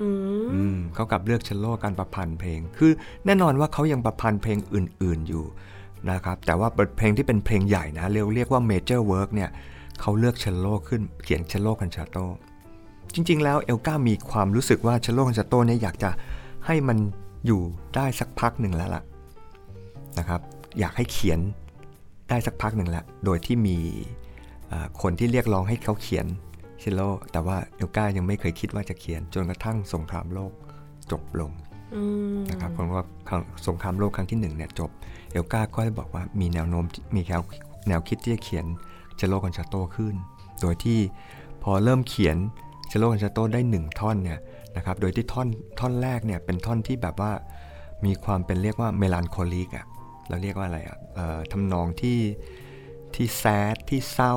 [0.00, 0.08] อื
[0.42, 2.92] มอืมเขากลับเลือกเชลโลการประพันธ์เพลง คือ
[3.26, 5.44] แน่นอนว่าเขายังประพันธ์เพลงอื่น ๆอยู่
[6.10, 9.50] นะครับแต่ว่าบทเพลงที่เป็นเพลงใหญ่นะเรียกเรียกว่า major work เนี่ย
[10.00, 12.16] เขาเลือกเชลโลขึ้นเขียนเชลโลคอนแชร์โต
[13.14, 16.10] จริง ๆ แล้วเอลกามีความรู้สึกว่าเชลโลคอนแชร์โตเนี่ยอยากจะ
[16.66, 16.98] ให้มัน
[17.46, 17.60] อยู่
[17.94, 19.02] ได้สักพักหนึ่งแล้วล่ะ
[20.18, 20.40] นะครับ
[20.78, 21.40] อยากให้เขียน
[22.28, 23.76] ได้สักพักหนึ่งแล้วโดยที่มี
[24.70, 26.26] อ่าคนที่เรียกร้องให้เขาเขียน
[26.78, 27.00] เชลโล
[27.32, 30.52] แต่ว่าเอลกายังไม่เคยคิดว่าจะเขียนจนกระทั่งสงครามโลก
[31.10, 31.50] จบลง
[31.94, 32.02] อื
[32.34, 34.90] มนะครับเพราะว่าครั้งสงครามโลกครั้งที่หนึ่งเนี่ยจบ
[35.32, 36.84] เอลกาก็ได้บอกว่ามีแนวโน้ม
[37.14, 37.42] มีแนว
[37.88, 38.66] แนวคิดที่จะเขียน
[39.16, 40.14] เชลโลคอนแชร์โตขึ้น
[40.60, 40.98] โดยที่
[41.62, 42.36] พอเริ่มเขียน
[42.88, 44.38] เชลโลคอนแชร์โตได้หนึ่งท่อนเนี่ย
[44.76, 45.48] นะครับ โดยที่ท่อน
[45.78, 47.32] ท่อนแรกเนี่ยเป็นท่อนที่แบบว่า
[48.04, 49.86] มีความเป็นเรียกว่า melancholic อะ
[50.28, 50.98] เราเรียกว่าอะไรอะ
[51.52, 52.18] ทำนองที่
[53.14, 54.34] ที่ sad ที่เศร้า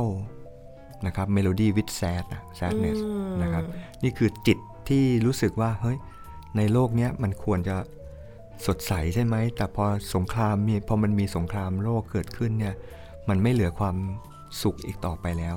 [1.06, 3.00] นะครับ melody with sad อะ sadness
[3.42, 3.64] นะครับ
[4.04, 4.58] นี่คือจิต
[4.90, 5.98] ที่รู้สึกว่าเฮ้ย
[6.58, 7.76] ในโลกนี้มันควรจะ
[8.66, 12.76] สดใสใช่ไหม แต่พอสงครามมีพอมันมีสงครามโลกเกิดขึ้นเนี่ย
[13.30, 13.96] มันไม่เหลือความ
[14.62, 15.56] สุขอีกต่อไปแล้ว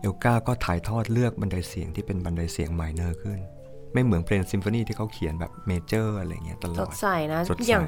[0.00, 3.38] เอลกาก็ถ่ายทอดเลือกบันไดเสียงที่เป็นบันไดเสียง minor ขึ้น
[3.92, 7.82] ไม่เหมือนเพลงซิมโฟนีที่เขาเขียนแบบ major อะไรเงี้ยตลอดสดใสนะสดใสอย่าง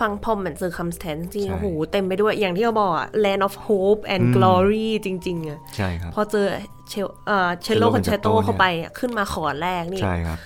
[0.00, 6.46] ฟัง Pomp and Circumstance จริงใช่โอ้โหเต็มไปด้วยอย่างที่เขาบอกอะ land of hope and glory จริง ๆอะใช่ครับพอเจอ
[6.88, 10.38] เชลเอ่อเชลโล Cello คอนแชตโต Concerto เข้าไปอะขึ้นมาคอร์ดแรกนี่ใช่ครับ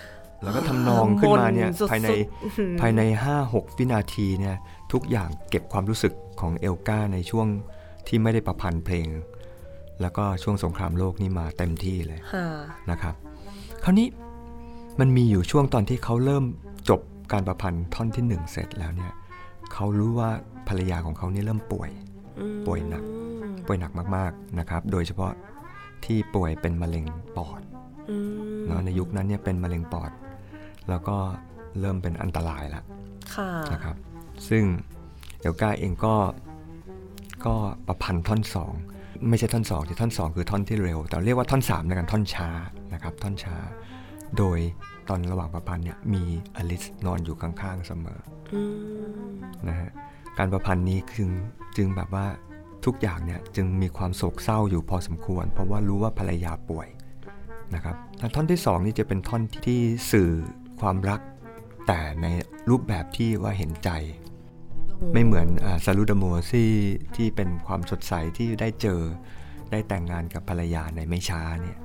[0.43, 2.09] แล้วก็ทำนองขึ้นมาเนี่ยหม่นสุดๆภายใน
[2.45, 3.03] อื้อหือภายใน
[3.41, 4.57] 5-6 วินาทีเนี่ย
[4.93, 7.47] ทุกอย่างเก็บความรู้สึกของเอลกาในช่วง
[8.07, 9.09] ที่ไม่ได้ประพันธ์เพลง
[10.01, 12.47] แล้วก็ช่วงสงครามโลกนี่มาเต็มที่เลยค่ะ
[12.91, 13.15] นะครับ
[13.85, 14.07] คราวนี้
[15.05, 16.45] มันมีอยู่ช่วงตอนที่เขาเริ่ม
[16.89, 17.01] จบ
[17.33, 19.13] การประพันธ์ท่อนที่หนึ่งเสร็จแล้วเนี่ย
[19.73, 20.31] เขารู้ว่า
[20.69, 21.91] ภรรยาของเขานี่เริ่มป่วย
[22.39, 23.05] อืมป่วยหนัก
[23.67, 25.33] ป่วยหนักมากๆนะครับ โดยเฉพาะ
[26.05, 27.05] ที่ป่วยเป็นมะเร็ง
[27.37, 27.61] ปอด
[28.11, 30.11] อืมเนาะในยุคนั้นเนี่ยเป็นมะเร็งปอด
[30.89, 31.17] แล้วก็
[31.81, 32.85] เริ่มเป็นอันตรายแล้ว
[33.35, 33.97] ค่ะนะครับ
[34.49, 34.65] ซึ่ง
[35.41, 36.15] เอลกาเองก็
[37.47, 37.55] ก็
[37.87, 38.73] ประพันธ์ท่อนสอง
[39.29, 42.49] ไม่ใช่ท่อนสองที่ท่อนสองคือท่อนที่เร็ว แต่เรียกว่าท่อนสามในการท่อนช้า
[42.93, 43.57] นะครับ ท่อนช้า
[44.39, 44.59] โดย
[45.09, 46.23] ตอนระหว่างประพันธ์เนี่ยมี
[46.57, 48.21] อลิสนอนอยู่ข้างๆเสมอ
[48.55, 48.63] อื
[49.27, 49.33] ม
[49.69, 49.91] นะฮะ
[50.39, 51.31] การประพันธ์นี้จึง
[51.77, 52.27] จึงแบบว่า
[52.85, 56.89] ทุกอย่างเนี่ยจึงมีความโศกเศร้าอยู่พอสมควร เพราะว่ารู้ว่าภรรยาป่วย
[57.75, 59.81] นะครับแล้วท่อนที่สองนี่จะเป็นท่อนที่
[60.13, 60.31] สื่อ
[60.81, 61.21] ความรัก
[61.87, 62.27] แต่ใน
[62.71, 63.91] รูปแบบที่ว่าเห็นใจ
[65.13, 65.49] ไม่เหมือน
[65.85, 66.71] Salut d'Amour ที่
[67.17, 69.01] ที่เป็นความสดใสที่ได้เจอ
[69.71, 71.79] ได้แต่งงานกับภรรยาในไม่ช้าเนี่ย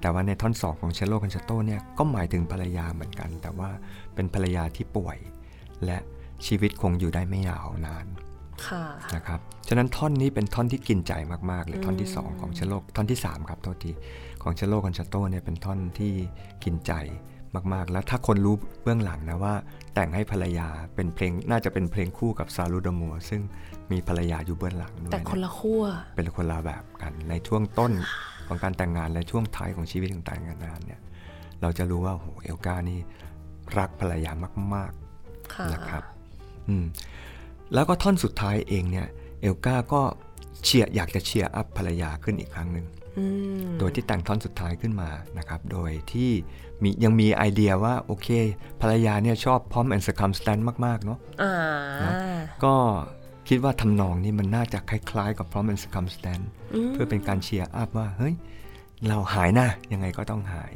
[0.00, 3.70] แต่ว่าในท่อนสองของ Cello Concerto เนี่ยก็หมายถึงภรรยาเหมือนกัน แต่ว่า
[4.14, 5.18] เป็นภรรยาที่ป่วย
[5.84, 5.98] และ
[6.46, 8.06] ชีวิตคงอยู่ได้ไม่ยาวนาน
[8.66, 8.84] ค่ะ
[9.14, 11.12] นะครับฉะนั้นท่อนนี้เป็นท่อนที่กินใจ
[11.50, 13.92] มากๆเลยท่อนที่ 2 ของเชลโลท่อนที่ 3 ครับโทษที
[14.42, 16.12] ของ Cello Concerto เนี่ยเป็นท่อนที่
[16.64, 16.92] กินใจ
[17.72, 19.54] มากๆ แล้วถ้าคนรู้เบื้องหลังนะว่า
[19.94, 23.42] แต่งให้ภรรยาเป็นเพลงน่าจะเป็นเพลงคู่กับซาลูดามัวซึ่ง
[23.90, 25.82] มีภรรยาอยู่เบื้องหลังด้วยแต่คนนะละขั้ว
[26.16, 27.92] เป็นคนละแบบกันในช่วงต้น
[28.50, 31.00] ของการแต่งงานและช่วงท้ายของชีวิตของแต่งงานเนี่ย
[31.62, 33.00] เราจะรู้ว่าโอ้โหเอลกานี่
[33.78, 34.32] รักภรรยา
[34.74, 36.02] มากๆค่ะนะครับ
[36.68, 36.84] อืม
[37.74, 39.06] แล้วก็ท่อนสุดท้ายเองเนี่ย
[39.40, 40.02] เอลกาก็
[40.64, 42.86] เชียร์อยากจะเชียร์อัพภรรยาขึ้นอีกครั้งหนึ่ง
[43.18, 43.24] อื
[43.66, 46.30] มโดยที่แต่งท่อนสุดท้ายขึ้นมานะครับ โดยที่
[46.82, 48.28] มียังมีไอเดียว่าโอเค
[48.80, 51.54] ภรรยาเนี่ยชอบ Pomp and Circumstance มาก ๆ เนาะอ่า
[52.64, 52.74] ก็
[53.52, 56.40] คิดว่าทำนองนี้มันน่าจะคล้ายๆ กับ Pomp and Circumstance
[56.90, 58.34] เพื่อเป็นการ cheer up ว่า เฮ้ย
[59.08, 60.72] เราหายนะ ยังไงก็ต้องหาย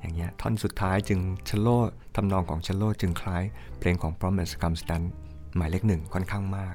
[0.00, 1.68] อย่างเงี้ยท่อนสุดท้ายจึงเชลโล
[2.16, 3.42] ทำนองของเชลโลจึงคล้าย
[3.78, 5.08] เพลงของ Pomp and Circumstance
[5.56, 6.74] หมายเลขหนึ่งค่อนข้างมาก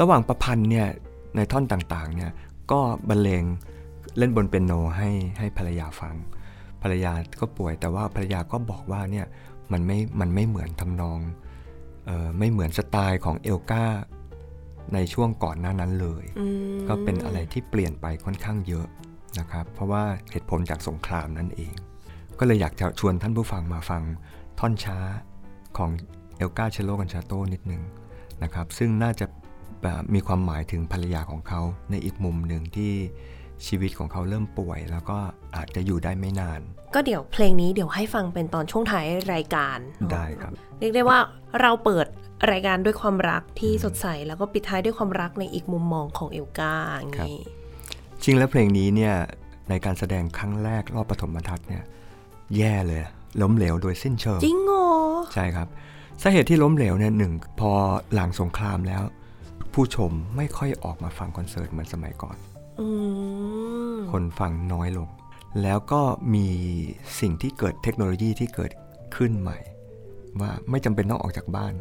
[0.00, 0.88] ระหว่างประพันธ์เนี่ย
[1.36, 2.30] ในท่อนต่างๆเนี่ย
[2.72, 3.44] ก็บรรเลง
[4.18, 6.14] เล่นบนเปียโนให้ให้ภรรยาฟัง
[6.82, 9.26] ภรรยาก็ป่วยแต่ว่าภรรยาก็บอกว่าเนี่ย
[9.72, 11.18] มันไม่มันไม่เหมือนทำนอง
[12.06, 13.84] เออไม่เหมือนสไตล์ของเอลกา
[14.94, 18.86] ในช่วงก่อนหน้านั้นเลยอืมก็เป็นอะไรที่เปลี่ยนไปค่อนข้างเยอะ
[19.38, 21.74] นะครับ เพราะว่าเหตุผลจากสงครามนั่นเอง
[22.38, 24.02] ก็เลยอยากจะชวนท่านผู้ฟังมาฟัง
[24.60, 24.98] ท่อนช้า
[25.76, 25.90] ของ
[26.36, 27.82] เอลกาเชโลกันชาโตนิดนึง
[28.42, 29.26] นะครับ ซึ่งน่าจะ
[29.82, 31.60] แบบมีความหมายถึงภรรยาของเขา
[31.90, 32.92] ในอีกมุมหนึ่งที่
[33.66, 35.18] ชีวิตของเขาเริ่มป่วย แล้วก็
[35.56, 36.60] อาจจะอยู่ได้ไม่นาน
[36.94, 39.78] ก็เดี๋ยวเพลงนี้เดี๋ยวให้ฟังเป็นตอนช่วงท้ายรายการ
[40.12, 41.18] ได้ครับ เรียกได้ว่า
[41.60, 42.06] เราเปิด
[42.50, 47.40] รายการด้วยความรักที่สดใส แล้วก็ปิดท้ายด้วยความรักในอีกมุมมองของเอลกาอย่างนี้
[48.22, 49.14] จริงแล้วเพลงนี้เนี่ย
[49.68, 51.82] ในการแสดงครั้งแรกรอบปฐมทัศน์เนี่ย
[52.56, 53.00] แย่เลย
[53.42, 54.86] ล้มเหลวโดยสิ้นเชิงจริงเหรอ
[55.34, 55.68] ใช่ครับ
[56.22, 57.70] สาเหตุที่ล้มเหลวเนี่ยหนึ่งพอ
[58.14, 59.02] หลังสงครามแล้ว
[59.72, 62.36] ผู้ชมไม่ค่อยออกมาฟังคอนเสิร์ตเหมือนสมัยก่อน
[62.80, 62.88] อื
[63.94, 65.08] มคนฟังน้อยลง
[65.62, 66.02] แล้วก็
[66.34, 66.48] มี
[67.20, 68.72] สิ่งที่เกิดเทคโนโลยีที่เกิด
[69.16, 69.58] ขึ้นใหม่
[70.40, 71.74] ว่าไม่จำเป็นต้องออกจากบ้าน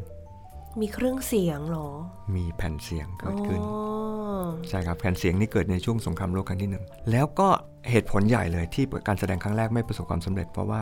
[0.82, 1.90] มีเครื่องเสียงเหรอ
[2.36, 7.50] มีแผ่นเสียงเกิดขึ้นอ๋อใช่ครับแผ่นเสียงนี่เกิดในช่วงสงครามโลกครั้งที่หนึ่งแล้วก็
[7.90, 10.82] เหตุผลใหญ่เลยที่การแสดงครั้งแรกไม่ประสบความสำเร็จ เพราะว่า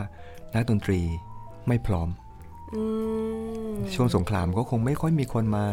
[0.54, 1.00] นักดนตรี
[1.68, 2.10] ไม่พร้อม
[2.74, 2.84] อื
[3.72, 5.64] มช่วงสงครามก็คงไม่ค่อยมีคนมา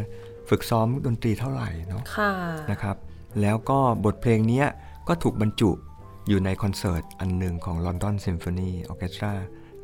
[0.50, 2.32] ฝึกซ้อมดนตรีเท่าไหร่เนาะค่ะ
[2.70, 2.96] นะครับ
[3.40, 4.66] แล้วก็บทเพลงเนี้ย
[5.08, 5.70] ก็ถูกบรรจุ
[6.28, 9.32] อยู่ในคอนเสิร์ตอันหนึ่งของ London Symphony Orchestra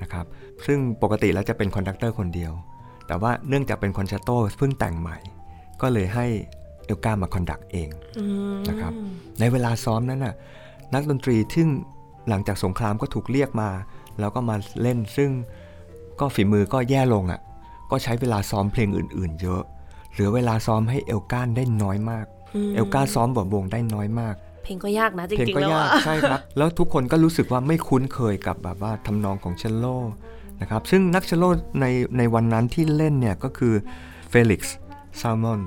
[0.02, 0.26] นะครับ
[0.66, 2.52] ซึ่งปกติแล้วจะเป็น conductor คนเดียว
[3.06, 5.18] แต่ว่าเนื่องจากเป็น concerto เพิ่งแต่งใหม่
[5.80, 6.26] ก็เลยให้
[6.84, 7.88] เอลกามา conduct เอง
[8.18, 8.24] อื
[8.54, 8.92] มนะครับ
[9.40, 10.34] ในเวลาซ้อมนั้นน่ะ
[10.94, 11.68] นักดนตรีซึ่ง
[12.28, 13.70] หลังจากสงครามก็ถูกเรียกมา
[14.20, 15.30] แล้วก็มาเล่นซึ่ง
[16.20, 17.40] ก็ฝีมือก็แย่ลงอะ่ะ
[17.90, 19.62] ก็ใช้เวลาซ้อมเพลงอื่น ๆ เยอะ
[20.12, 22.26] เหลือเวลาซ้อมให้เอลก้าได้น้อยมาก
[22.74, 24.34] เอลก้าซ้อมกับวงได้น้อยมาก
[24.64, 29.86] เพลงก็ยากนะจริงๆแล้วเพลงก็ยากอะใช่ครับ แล้วทุกคนก็รู้สึกว่าไม่คุ้นเคยกับแบบว่าทำนองของเชลโล
[30.60, 31.44] นะครับซึ่งนักเชลโล
[31.80, 31.86] ใน
[32.18, 33.74] ในวันนั้นที่เล่นเนี่ยก็คือ
[34.28, 34.76] เฟลิกซ์
[35.20, 35.60] ซัลมอนด์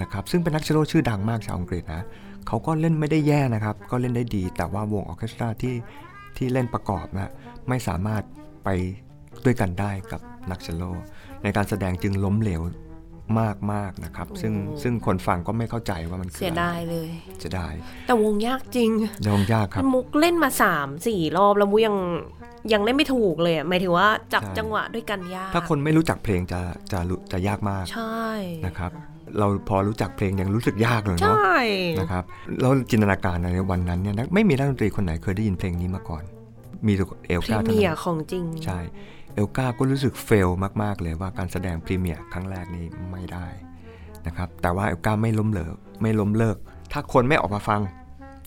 [0.00, 2.02] นะครับซึ่งเป็นนักเชลโลชื่อดังมากชาวอังกฤษนะ
[2.46, 5.76] เขาก็เล่นไม่ได้แย่นะครับ ก็เล่นได้ดี แต่ว่าวงออเคสตราที่
[6.36, 7.32] ที่เล่นประกอบนะ
[7.68, 8.22] ไม่สามารถ
[8.64, 8.68] ไป
[9.44, 10.20] ด้วยกันได้กับ
[10.50, 10.82] นักเชลโล
[11.42, 12.62] ในการแสดงจึงล้มเหลว
[13.40, 14.52] มากมากๆนะครับ ซึ่ง
[14.82, 17.08] ซึ่งคนฟังก็ไม่เข้าใจว่ามันคือเสียอะไรดายเลย
[17.40, 17.74] เสียดาย
[18.06, 18.90] แต่วงยากจริง
[19.26, 21.96] ยองยากครับมุกเล่นมาสามสี่รอบแล้วมุกยัง
[22.72, 26.60] ยังเล่นไม่ถูกเลยอะหมายถึงว่าจับใช่จังหวะด้วยกันยาก ถ้าคนไม่รู้จักเพลงจะ
[26.92, 28.24] จะรู้จะยากมากใช่
[28.66, 28.92] นะครับ
[29.38, 32.24] เราพอรู้จักเพลงยังรู้สึกยากเลยใช่เนาะนะครับ
[32.60, 36.22] แล้วจินตนาการในวันนั้นเนี่ยนะไม่มีนักดนตรีคนไหนเคยได้ยินเพลงนี้มาก่อน
[36.86, 38.78] มีแต่เอลพรีกาเท่าเมียนั้นร์ของจริงใช่
[39.34, 40.48] เอลกาก็รู้สึกเฟล
[40.82, 43.46] มาก ๆ เลยว่าการแสดงพรีเมียร์ครั้งแรกนี้ไม่ได้
[44.26, 46.56] นะครับ แต่ว่าเอลกาไม่ล้มเหลิกไม่ล้มเลิก
[46.92, 47.80] ถ้าคนไม่ออกมาฟัง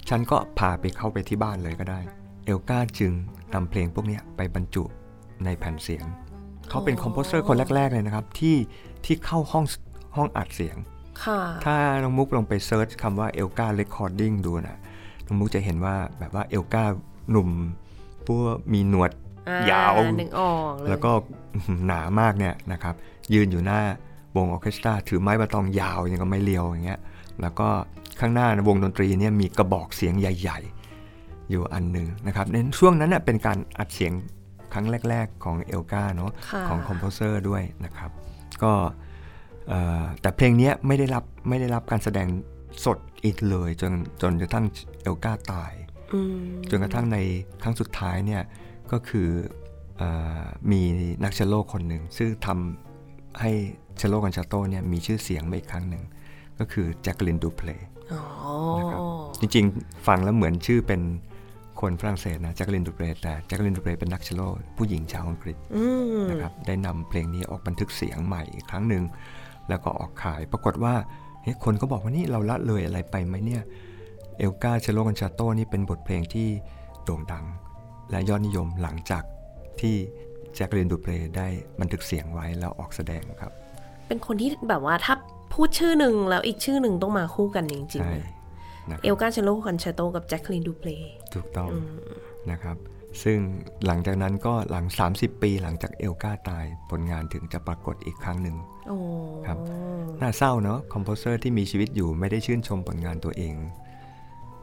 [0.10, 2.00] ฉันก็พาไปเข้าไปที่บ้านเลยก็ได้
[2.46, 3.14] เอลกาจึง
[3.54, 4.84] นำเพลงพวกเนี้ยไปบรรจุ
[5.46, 6.06] ในแผ่นเสียง
[6.70, 8.56] เขาเป็น composer คนแรก ๆ เลยนะครับ ที่
[9.06, 9.66] ที่เข้าห้อง
[10.16, 10.78] ห้องอัดเสียง
[11.24, 14.78] ค่ะถ้าน้องมุกลองไป search คำว่า Elgar recording ดูนะ
[15.26, 16.84] น้องมุกจะเห็นว่าแบบว่าเอลกา
[17.32, 17.50] หนุ่ม
[18.28, 19.22] พวกมีหนวดอ่
[19.72, 21.12] ยาวนึกออกเลยแล้วก็
[21.88, 22.96] หนามากเนี่ยนะครับ
[23.34, 23.80] ยืนอยู่หน้า
[24.36, 27.02] วงออร์เคสตราถือไม้บาตองยาวอย่างกับไม้เรียวอย่างเงี้ย
[27.41, 27.68] แล้วก็
[28.20, 30.60] ข้างหน้าวงดนตรีเนี่ยมีกระบอกเสียงใหญ่
[31.06, 34.14] ๆ อยู่อันหนึ่งนะครับในช่วงนั้นเน่ยเป็นการอัดเสียง
[34.74, 38.12] ครั้งแรก ๆ ของเอลกาเนาะค่ะของคอมโพเซอร์ด้วยนะครับ
[38.64, 38.74] ก็
[39.68, 42.28] เอ่อแต่เพลงเนี้ยไม่ได้รับไม่ได้รับการแสดง
[42.86, 43.91] สดอีกเลยจน
[44.22, 44.66] จนกระทั่ง
[45.02, 45.72] เอลกาตาย
[46.14, 47.18] อืมจนกระทั่งใน
[47.64, 48.41] ครั้งสุดท้ายเนี่ย
[48.92, 49.30] ก็คือ
[49.98, 50.04] เอ
[50.42, 50.82] อมี
[51.24, 53.52] นักเชลโลคนหนึ่งซึ่งทำให้
[53.97, 56.04] Cello Concerto เนี่ยมีชื่อเสียงมาอีกครั้งหนึ่ง
[56.60, 58.22] ก็คือ Jacqueline du Préอ๋อ
[58.78, 59.02] นะครับ
[59.40, 61.02] จริงๆ ฟังแล้วเหมือนชื่อเป็น
[61.82, 64.42] คนฝรั่งเศสนะ Jacqueline du Pré แต่ Jacqueline du Pré เป็นนักเชลโล
[64.78, 65.84] ผู้หญิงชาวอังกฤษอื
[66.24, 69.04] มนะครับได้นำเพลงนี้ออกบันทึกเสียงใหม่อีกครั้งหนึ่ง
[69.70, 70.94] แล้วก็ออกขายปรากฏว่า
[71.44, 73.62] เฮ้ยคนก็บอกว่านี่เราละเลยอะไรไปไหมเนี่ย
[74.38, 76.48] เอลกา Cello Concerto นี่เป็นบทเพลงที่
[77.04, 77.46] โด่งดัง
[78.14, 79.24] และยอดนิยมหลังจาก
[79.82, 79.95] ที่
[80.56, 81.47] Jacqueline du Pré ได้
[81.80, 83.51] บันทึกเสียงไว้แล้วออกแสดงครับ
[84.07, 85.16] เป็นคนที่แบบว่าถ้า
[85.53, 91.70] พูดชื่อหนึ่งแล้วอีกชื่อหนึ่งต้องมาคู่กันจริงใช่ๆนะครับเอลกาเชโลคอนแชตโตกับ Jacqueline du Pré ถูกต้อง
[92.51, 92.78] นะครับ
[93.24, 93.38] ซึ่ง
[93.86, 94.86] หลังจากนั้นก็หลัง
[95.16, 98.55] 30 ปีหลังจากเอลกาตายผลงานถึงจะปรากฏอีกครั้งหนึ่ง
[98.88, 98.97] โอ้
[99.47, 99.57] ครับ
[100.22, 103.55] น่าเศร้าเนาะ composer ที่มีชีวิตอยู่ไม่ได้ชื่นชมผลงานตัวเอง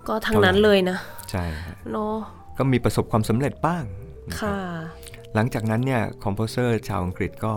[0.08, 0.98] ก็ทั้งนั้นเลยนะ
[1.30, 2.16] ใช่ฮะเนาะ
[2.58, 3.84] ก็มีประสบความสำเร็จบ้าง
[4.28, 4.58] นะครับค่ะ
[5.34, 7.54] หลังจากนั้นเนี่ย composer ชาวอังกฤษก็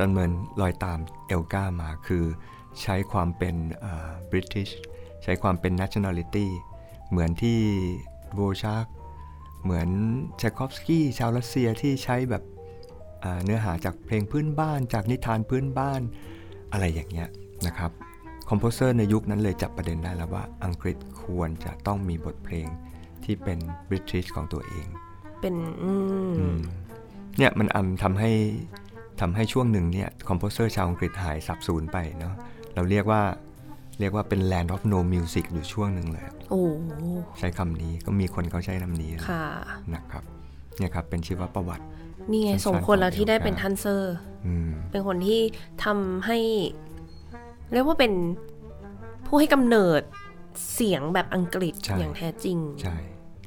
[0.00, 0.98] ดำเนินรอยตาม
[1.28, 2.24] เอลกามา คือ
[2.82, 3.54] ใช้ความเป็น
[4.30, 4.68] British
[5.22, 6.46] ใช้ความเป็น nationality
[7.10, 7.60] เหมือนที่
[8.34, 8.86] ดโวชาค
[9.62, 9.88] เหมือน
[10.38, 12.42] ไชคอฟสกี้ชาวรัสเซียที่ใช้แบบ
[13.24, 16.00] อ่าเนื้อหาจากเพลงพื้นบ้าน จากนิทานพื้นบ้าน
[16.72, 17.28] อะไรอย่างเงี้ย
[17.66, 17.90] นะครับ
[18.48, 22.68] composer ในยุคนั้นเลยจับประเด็นได้แล้วว่าอังกฤษควรจะต้องมีบทเพลง
[23.28, 23.58] ที่เป็น
[23.88, 24.86] British ของตัวเอง
[25.40, 25.92] เป็นอื
[26.52, 26.56] ม
[27.38, 28.32] เนี่ยมันอำทำให้
[29.20, 32.34] ทำให้ช่วงหนึ่งเนี่ย composer ชาวอังกฤษหายสับสูญไปเนาะ
[32.74, 33.22] เราเรียกว่า
[34.00, 36.62] เรียกว่าเป็น land of no music อยู่ช่วงหนึ่งเลยโอ้
[37.38, 39.44] ใช้คำนี้ก็มีคนเขาใช้คำนี้ค่ะ
[39.94, 40.24] นะครับ
[40.78, 41.84] เนี่ยครับเป็นชีวประวัติ
[42.30, 44.14] นี่ไงสั้นๆสมควรแล้วของที่ได้เอลกาเป็นท่านเซอร์
[44.46, 45.40] อืมเป็นคนที่
[45.84, 46.38] ทำให้
[47.72, 48.12] เรียกว่าเป็น
[49.26, 50.02] ผู้ให้กำเนิด
[50.74, 52.96] เสียงแบบอังกฤษใช่อย่างแท้จริง ใช่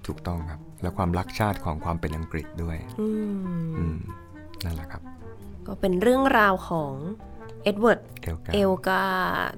[0.07, 3.41] ถูกต้องครับ และความรักชาติของความเป็นอังกฤษด้วยอืม
[3.77, 3.97] อืม
[4.65, 5.01] นั่นแหละครับ
[5.67, 6.93] ก็เป็นเรื่องราวของ
[7.63, 9.03] เอ็ดเวิร์ดเอลกาเอลกา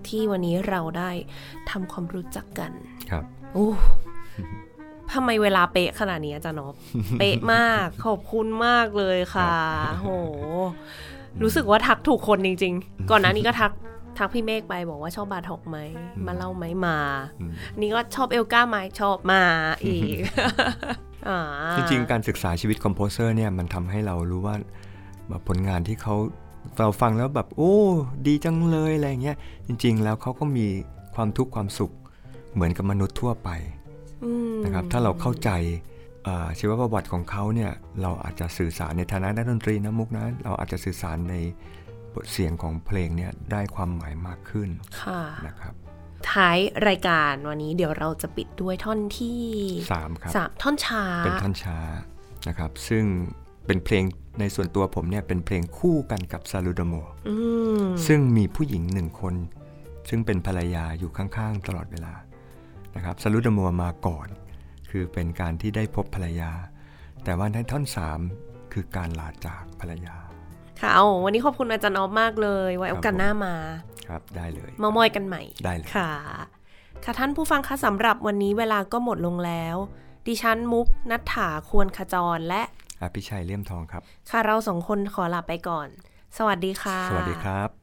[0.08, 1.12] ที่วันนี้เราได้
[1.70, 2.72] ทำความรู้จักกัน
[3.12, 3.24] ครับ
[3.54, 3.70] โอ้
[5.14, 6.76] ทำไมเวลาเป๊ะขนาดนี้อาจารย์นบ
[7.20, 9.54] เป๊ะมาก ขอบคุณมากเลยค่ะ
[10.02, 10.10] โห
[11.42, 13.72] รู้สึกว่าทักถูกคนจริง ๆ ก่อนหน้านี้ก็ทัก
[14.18, 15.78] ทักพี่เมฆไปบอกว่าชอบบาทอกไหม
[16.28, 16.98] มาเล่าไหมมา
[17.42, 19.44] อืมนี่ก็ชอบเอลก้าไหมชอบมา
[19.86, 20.18] อีก
[21.28, 21.40] อ่า
[21.78, 24.56] จริงๆการศึกษาชีวิตคอมโพเซอร์เนี่ยมันทำให้เรารู้ว่า
[25.30, 26.16] แบบผลงานที่เขา
[26.80, 27.76] เราฟังแล้วแบบ โอ้
[28.28, 29.38] ดีจังเลยอะไรเงี้ย
[29.68, 30.68] จริง ๆ แล้วเขาก็มี
[31.16, 31.92] ความทุกข์ความสุข
[32.54, 33.50] เหมือนกับมนุษย์ทั่วไป
[34.24, 35.50] อืมนะครับถ้าเราเข้าใจ
[36.24, 41.83] เอ่อชีวประวัติของเขาเนี่ยเราอาจจะสื่อสารในฐานะนักดนตรีนะมุกนะเราอาจจะสื่อสารในบท
[42.32, 44.70] เสียงของเพลงเนี่ยได้ความหมายมากขึ้น
[45.02, 45.74] ค่ะนะครับ
[46.28, 46.58] ถท้าย
[46.88, 49.42] รายการวันนี้เดี๋ยวเราจะปิดด้วยท่อนที่
[49.94, 51.78] สามครับสามท่อนช้าเป็นท่อนช้า
[52.48, 53.04] นะครับ ซึ่ง
[53.66, 54.04] เป็นเพลง
[54.40, 56.94] ในส่วนตัวผมเนี่ยเป็นเพลงคู่กันกับซาลูดโม
[57.30, 57.36] อื
[57.84, 59.36] มซึ่งมีผู้หญิงหนึ่งคน
[60.10, 62.14] ซึ่งเป็นภรรยาอยู่ข้างๆ ตลอดเวลา
[62.96, 64.28] นะครับซาลูดโมมาก่อน
[64.90, 66.52] คือเป็นการที่ได้พบภรรยา
[67.24, 68.20] แต่ว่าในท่อนสาม
[68.74, 70.16] คือการลาจากภรรยา
[70.84, 73.56] ค่ะเอาวันนี้ขอบคุณอาจารย์ออฟมากเลย ไว้โอกาสหน้ามา
[74.08, 76.12] ครับได้เลยเมามอยกันใหม่ ได้เลยค่ะ
[77.04, 79.76] ค่ะท่านผู้ฟังคะสำหรับวันนี้เวลาก็หมดลงแล้ว
[80.28, 82.62] ดิฉันมุกนัฐถาควรขจรและ
[83.02, 85.88] อภิชัยเลี่ยมทองครับ ค่ะเราสองคนขอลาไปก่อน
[86.38, 87.70] สวัสดีค่ะ สวัสดีครับ「